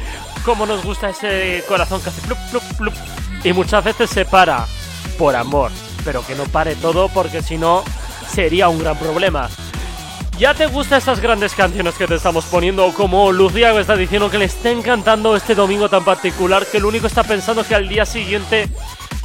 Como 0.45 0.67
nos 0.67 0.83
gusta 0.83 1.11
ese 1.11 1.62
corazón 1.69 2.01
que 2.01 2.09
hace 2.09 2.21
plup, 2.23 2.39
plup, 2.51 2.62
plup. 2.77 2.95
Y 3.45 3.53
muchas 3.53 3.85
veces 3.85 4.11
se 4.11 4.25
para 4.25 4.67
por 5.17 5.37
amor, 5.37 5.71
pero 6.05 6.27
que 6.27 6.35
no 6.35 6.45
pare 6.45 6.75
todo 6.75 7.09
porque 7.09 7.41
si 7.43 7.57
no 7.57 7.85
sería 8.29 8.69
un 8.69 8.81
gran 8.81 8.97
problema. 8.97 9.49
¿Ya 10.39 10.55
te 10.55 10.67
gustan 10.67 10.99
estas 10.99 11.21
grandes 11.21 11.55
canciones 11.55 11.95
que 11.95 12.07
te 12.07 12.15
estamos 12.15 12.47
poniendo? 12.47 12.93
Como 12.95 13.31
Lucía 13.31 13.75
me 13.75 13.83
está 13.83 13.95
diciendo 13.95 14.31
que 14.31 14.39
le 14.39 14.47
está 14.47 14.71
encantando 14.71 15.37
este 15.37 15.55
domingo 15.55 15.89
tan 15.89 16.03
particular 16.03 16.67
que 16.67 16.81
lo 16.81 16.89
único 16.89 17.07
está 17.07 17.23
pensando 17.23 17.62
es 17.62 17.69
que 17.69 17.75
al 17.75 17.89
día 17.89 18.07
siguiente 18.07 18.69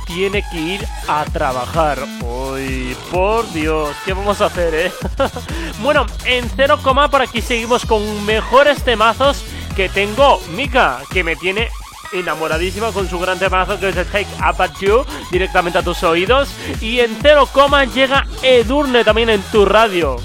tiene 0.05 0.43
que 0.51 0.57
ir 0.57 0.87
a 1.07 1.25
trabajar. 1.25 1.99
Uy, 2.21 2.95
por 3.11 3.51
Dios, 3.51 3.95
¿qué 4.05 4.13
vamos 4.13 4.41
a 4.41 4.45
hacer, 4.45 4.73
eh? 4.73 4.91
bueno, 5.81 6.05
en 6.25 6.49
0, 6.55 6.79
por 6.83 7.21
aquí 7.21 7.41
seguimos 7.41 7.85
con 7.85 8.25
mejores 8.25 8.83
temazos 8.83 9.43
que 9.75 9.89
tengo 9.89 10.39
Mika, 10.55 11.01
que 11.11 11.23
me 11.23 11.35
tiene 11.35 11.69
enamoradísima 12.13 12.91
con 12.91 13.09
su 13.09 13.19
gran 13.19 13.39
temazo 13.39 13.79
que 13.79 13.89
es 13.89 13.97
el 13.97 14.05
Take 14.05 14.27
Up 14.37 14.61
At 14.61 14.79
You 14.79 15.05
directamente 15.31 15.79
a 15.79 15.83
tus 15.83 16.03
oídos. 16.03 16.49
Y 16.81 16.99
en 16.99 17.17
0, 17.21 17.49
llega 17.93 18.25
Edurne 18.41 19.03
también 19.03 19.29
en 19.29 19.41
tu 19.43 19.65
radio. 19.65 20.17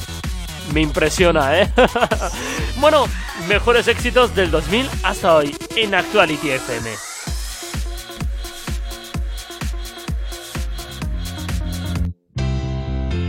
Me 0.72 0.80
impresiona, 0.80 1.60
¿eh? 1.60 1.72
bueno, 2.76 3.06
mejores 3.48 3.88
éxitos 3.88 4.34
del 4.34 4.50
2000 4.50 4.88
hasta 5.02 5.34
hoy 5.34 5.56
en 5.74 5.94
Actuality 5.94 6.50
FM. 6.50 7.09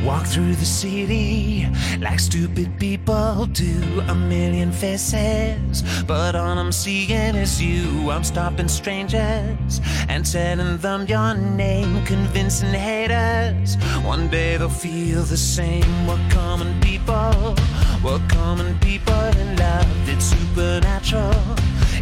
Walk 0.04 0.26
through 0.26 0.56
the 0.56 0.66
city 0.66 1.68
like 2.00 2.20
stupid 2.20 2.80
people 2.80 3.46
do. 3.46 4.02
A 4.08 4.16
million 4.16 4.72
faces, 4.72 5.84
but 6.08 6.36
all 6.36 6.58
I'm 6.58 6.72
seeing 6.72 7.36
is 7.36 7.62
you. 7.62 8.10
I'm 8.10 8.24
stopping 8.24 8.68
strangers 8.68 9.80
and 10.10 10.26
telling 10.26 10.78
them 10.78 11.06
your 11.06 11.36
name, 11.36 12.04
convincing 12.06 12.74
haters. 12.74 13.76
One 14.04 14.28
day 14.30 14.58
they'll 14.58 14.70
feel 14.70 15.22
the 15.22 15.38
same. 15.38 16.08
We're 16.08 16.30
common 16.32 16.80
people, 16.82 17.56
we're 18.04 18.26
common 18.28 18.80
people 18.80 19.24
in 19.38 19.56
love. 19.56 20.10
It's 20.10 20.26
supernatural. 20.26 21.36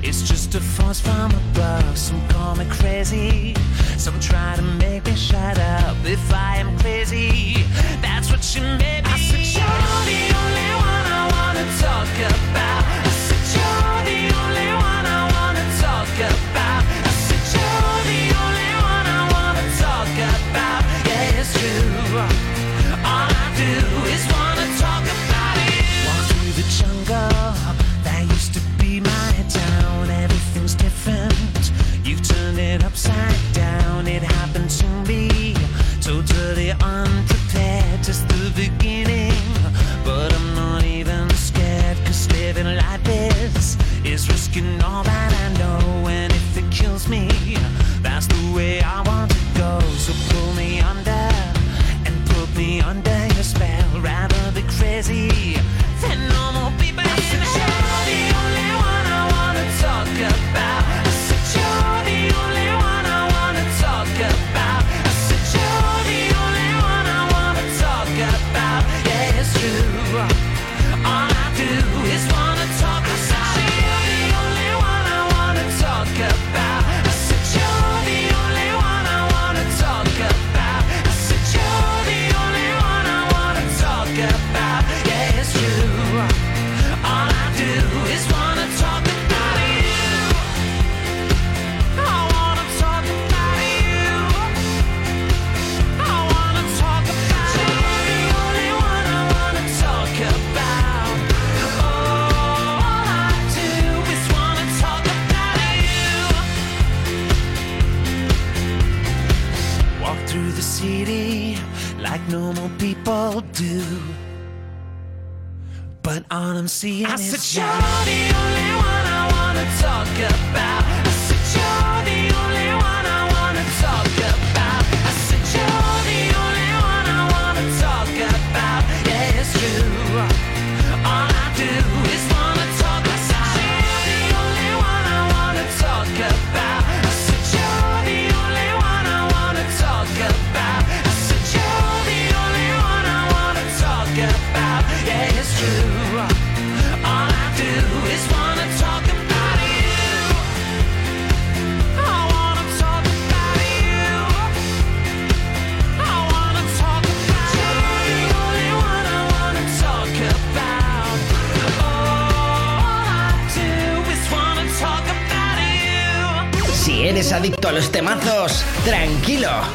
It's 0.02 0.22
just 0.22 0.56
a 0.56 0.62
force 0.62 1.02
from 1.02 1.32
above. 1.32 1.98
Some 1.98 2.26
call 2.30 2.56
me 2.56 2.66
crazy. 2.70 3.54
Some 3.98 4.18
try 4.22 4.56
to 4.56 4.62
make 4.62 5.06
me 5.06 5.16
shut 5.16 5.60
up 5.60 5.98
if 6.06 6.34
I 6.34 6.56
am 6.56 6.78
crazy. 6.80 7.66
That's 8.52 8.64
what 8.64 8.99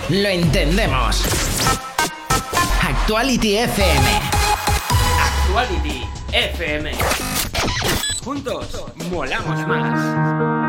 lo 0.08 0.28
entendemos. 0.28 1.22
Actuality 2.82 3.56
FM. 3.58 4.20
Actuality 5.20 6.02
FM. 6.32 6.92
Juntos, 8.22 8.84
molamos 9.10 9.66
más. 9.66 10.63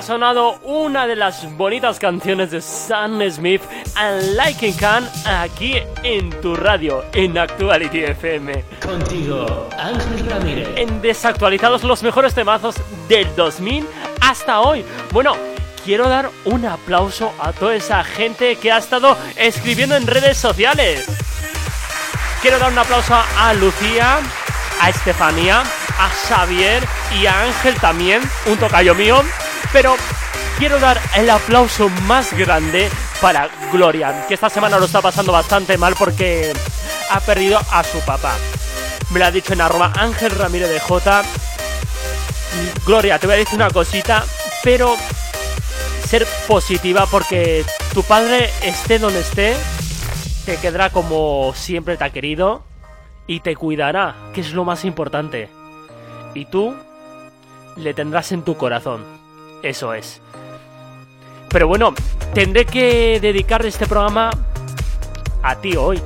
Ha 0.00 0.02
sonado 0.02 0.58
una 0.62 1.06
de 1.06 1.14
las 1.14 1.44
bonitas 1.58 1.98
canciones 1.98 2.50
de 2.50 2.62
Sam 2.62 3.20
Smith 3.30 3.60
and 3.96 4.34
Like 4.34 4.72
Can 4.72 5.06
aquí 5.26 5.74
en 6.02 6.30
tu 6.40 6.56
radio, 6.56 7.04
en 7.12 7.36
Actuality 7.36 8.04
FM. 8.04 8.64
Contigo, 8.82 9.68
Ángel 9.78 10.26
Ramírez. 10.26 10.68
En 10.76 11.02
Desactualizados 11.02 11.84
los 11.84 12.02
mejores 12.02 12.32
temazos 12.32 12.76
del 13.10 13.36
2000 13.36 13.86
hasta 14.22 14.60
hoy. 14.60 14.86
Bueno, 15.12 15.36
quiero 15.84 16.08
dar 16.08 16.30
un 16.46 16.64
aplauso 16.64 17.34
a 17.38 17.52
toda 17.52 17.74
esa 17.74 18.02
gente 18.02 18.56
que 18.56 18.72
ha 18.72 18.78
estado 18.78 19.18
escribiendo 19.36 19.96
en 19.96 20.06
redes 20.06 20.38
sociales. 20.38 21.04
Quiero 22.40 22.58
dar 22.58 22.72
un 22.72 22.78
aplauso 22.78 23.14
a 23.36 23.52
Lucía, 23.52 24.20
a 24.80 24.88
Estefanía, 24.88 25.62
a 25.98 26.08
Xavier 26.08 26.82
y 27.20 27.26
a 27.26 27.42
Ángel 27.42 27.74
también, 27.74 28.22
un 28.46 28.56
tocayo 28.56 28.94
mío. 28.94 29.22
Pero 29.72 29.96
quiero 30.58 30.80
dar 30.80 31.00
el 31.16 31.30
aplauso 31.30 31.88
más 32.06 32.32
grande 32.32 32.88
para 33.20 33.48
Gloria, 33.72 34.26
que 34.26 34.34
esta 34.34 34.50
semana 34.50 34.78
lo 34.78 34.86
está 34.86 35.00
pasando 35.00 35.32
bastante 35.32 35.78
mal 35.78 35.94
porque 35.98 36.52
ha 37.10 37.20
perdido 37.20 37.60
a 37.70 37.84
su 37.84 37.98
papá. 38.00 38.34
Me 39.10 39.18
lo 39.18 39.26
ha 39.26 39.30
dicho 39.30 39.52
en 39.52 39.60
arroba 39.60 39.92
Ángel 39.96 40.32
Ramírez 40.32 40.70
de 40.70 40.80
J. 40.80 41.22
Gloria, 42.84 43.18
te 43.18 43.26
voy 43.26 43.36
a 43.36 43.38
decir 43.38 43.54
una 43.54 43.70
cosita, 43.70 44.24
pero 44.64 44.96
ser 46.06 46.26
positiva 46.48 47.06
porque 47.06 47.64
tu 47.94 48.02
padre 48.02 48.50
esté 48.62 48.98
donde 48.98 49.20
esté, 49.20 49.56
te 50.44 50.56
quedará 50.56 50.90
como 50.90 51.52
siempre 51.54 51.96
te 51.96 52.04
ha 52.04 52.10
querido 52.10 52.64
y 53.26 53.40
te 53.40 53.54
cuidará, 53.54 54.16
que 54.34 54.40
es 54.40 54.52
lo 54.52 54.64
más 54.64 54.84
importante. 54.84 55.48
Y 56.34 56.46
tú 56.46 56.74
le 57.76 57.94
tendrás 57.94 58.32
en 58.32 58.42
tu 58.42 58.56
corazón. 58.56 59.19
Eso 59.62 59.94
es. 59.94 60.20
Pero 61.48 61.66
bueno, 61.66 61.94
tendré 62.32 62.64
que 62.64 63.18
dedicar 63.20 63.64
este 63.66 63.86
programa 63.86 64.30
a 65.42 65.56
ti 65.56 65.76
hoy. 65.76 66.00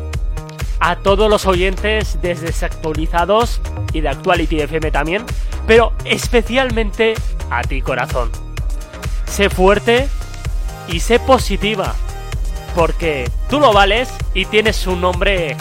A 0.81 0.97
todos 0.97 1.31
los 1.31 1.47
oyentes 1.47 2.19
desde 2.21 2.47
Desactualizados 2.47 3.61
y 3.93 4.01
de 4.01 4.09
Actuality 4.09 4.61
FM 4.61 4.91
también. 4.91 5.25
Pero 5.67 5.93
especialmente 6.05 7.15
a 7.51 7.63
ti, 7.63 7.81
corazón. 7.81 8.31
Sé 9.27 9.51
fuerte 9.51 10.09
y 10.89 11.01
sé 11.01 11.19
positiva. 11.19 11.95
Porque 12.75 13.31
tú 13.49 13.61
lo 13.61 13.73
vales 13.73 14.13
y 14.35 14.47
tienes 14.47 14.87
un 14.87 15.01
nombre 15.01 15.57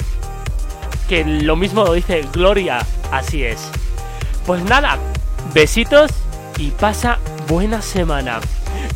que 1.07 1.23
lo 1.23 1.55
mismo 1.55 1.83
lo 1.83 1.93
dice 1.93 2.27
Gloria. 2.33 2.85
Así 3.11 3.43
es. 3.43 3.69
Pues 4.45 4.63
nada, 4.63 4.97
besitos 5.53 6.11
y 6.57 6.71
pasa 6.71 7.19
buena 7.47 7.81
semana. 7.81 8.39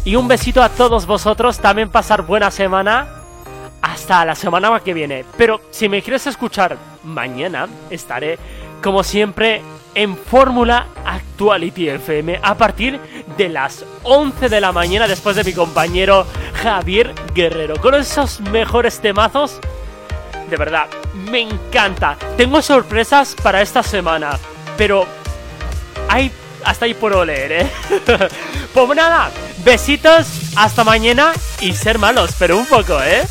Y 0.04 0.16
un 0.16 0.28
besito 0.28 0.62
a 0.62 0.70
todos 0.70 1.06
vosotros, 1.06 1.60
también 1.60 1.90
pasar 1.90 2.24
buena 2.24 2.52
semana. 2.52 3.08
Hasta 3.82 4.26
la 4.26 4.36
semana 4.36 4.80
que 4.80 4.94
viene. 4.94 5.26
Pero 5.38 5.62
si 5.72 5.88
me 5.88 6.02
quieres 6.02 6.28
escuchar 6.28 6.78
mañana, 7.04 7.68
estaré 7.90 8.38
como 8.82 9.04
siempre 9.04 9.62
en 9.96 10.16
Fórmula 10.16 10.88
Actuality 11.06 11.90
FM 11.90 12.40
a 12.44 12.56
partir 12.56 13.00
de 13.38 13.50
las 13.50 13.84
11 14.04 14.50
de 14.50 14.62
la 14.62 14.72
mañana 14.72 15.08
después 15.08 15.36
de 15.36 15.44
mi 15.44 15.54
compañero 15.54 16.26
Javier 16.62 17.14
Guerrero. 17.34 17.76
Con 17.82 17.96
esos 17.96 18.40
mejores 18.42 19.00
temazos. 19.00 19.60
De 20.50 20.58
verdad, 20.58 20.88
me 21.32 21.42
encanta. 21.42 22.18
Tengo 22.38 22.62
sorpresas 22.62 23.36
para 23.42 23.62
esta 23.62 23.84
semana. 23.84 24.38
Pero 24.78 25.06
hay 26.10 26.32
hasta 26.68 26.86
ahí 26.86 26.94
puedo 26.94 27.24
leer, 27.24 27.52
¿eh? 27.52 27.72
pues 28.74 28.96
nada, 28.96 29.32
besitos, 29.64 30.28
hasta 30.56 30.84
mañana 30.84 31.32
y 31.62 31.74
ser 31.74 31.98
malos, 31.98 32.36
pero 32.38 32.58
un 32.58 32.66
poco, 32.66 33.02
¿eh? 33.02 33.26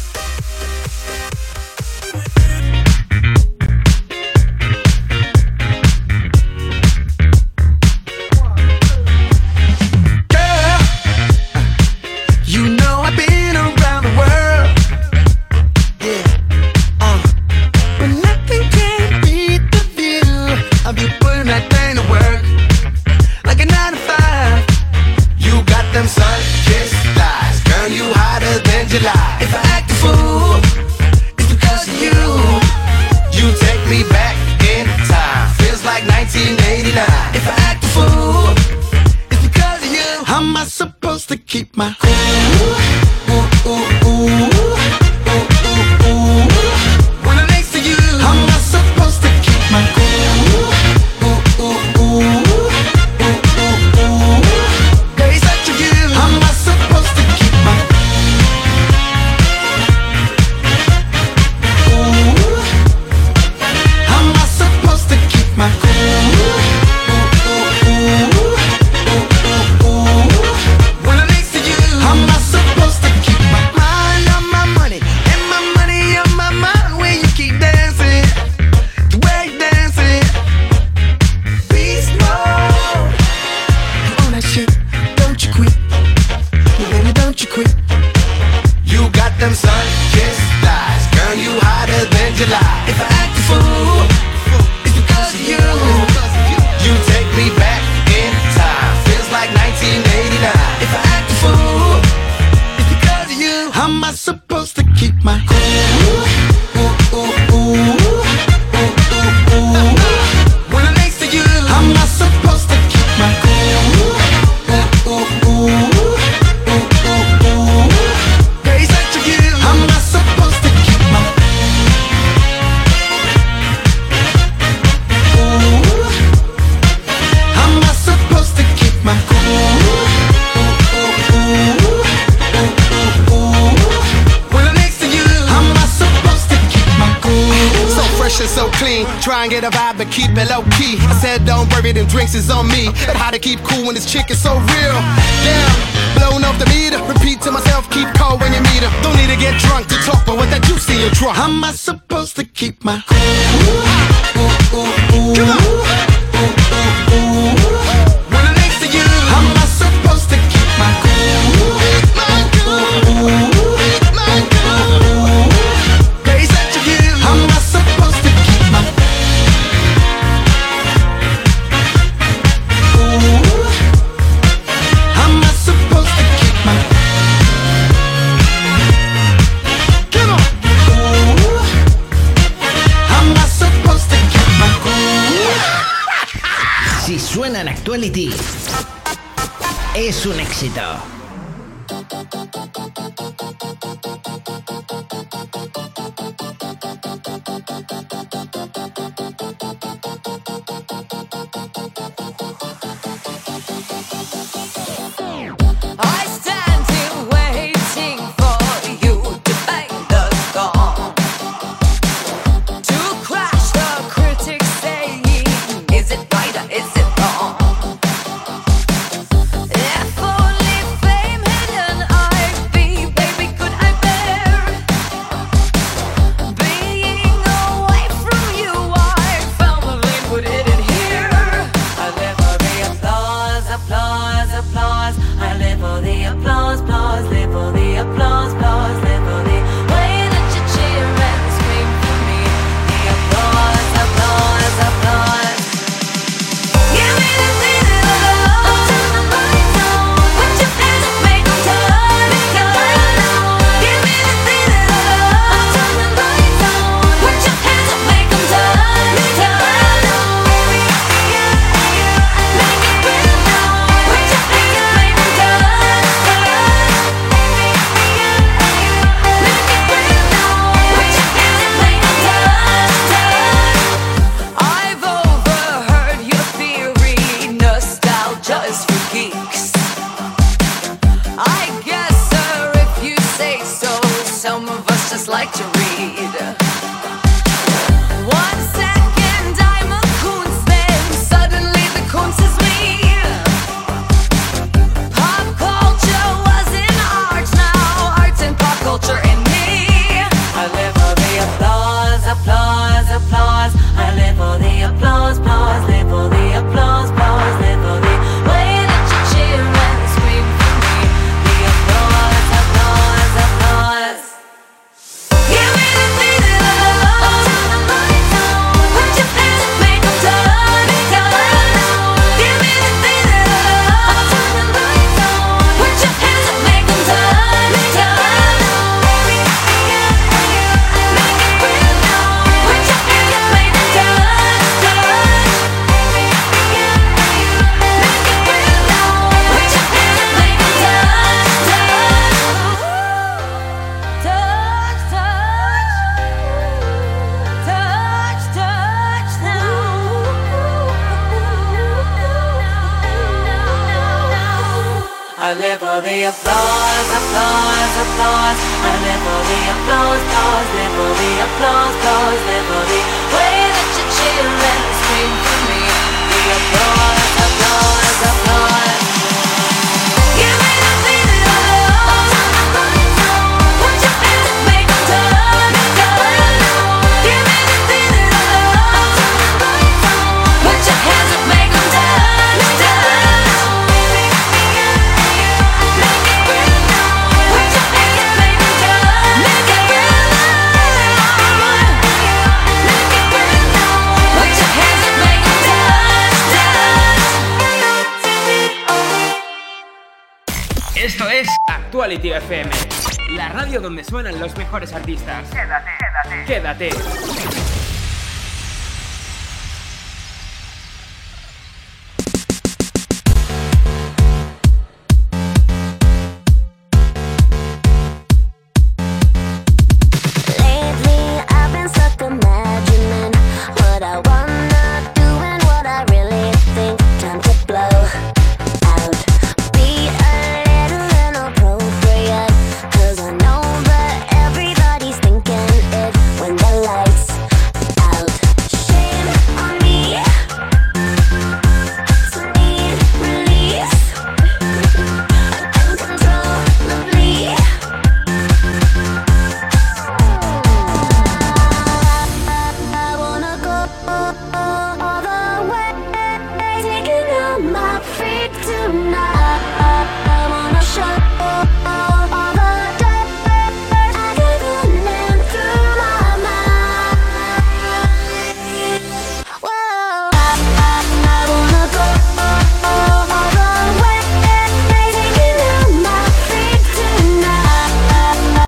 act 29.75 29.96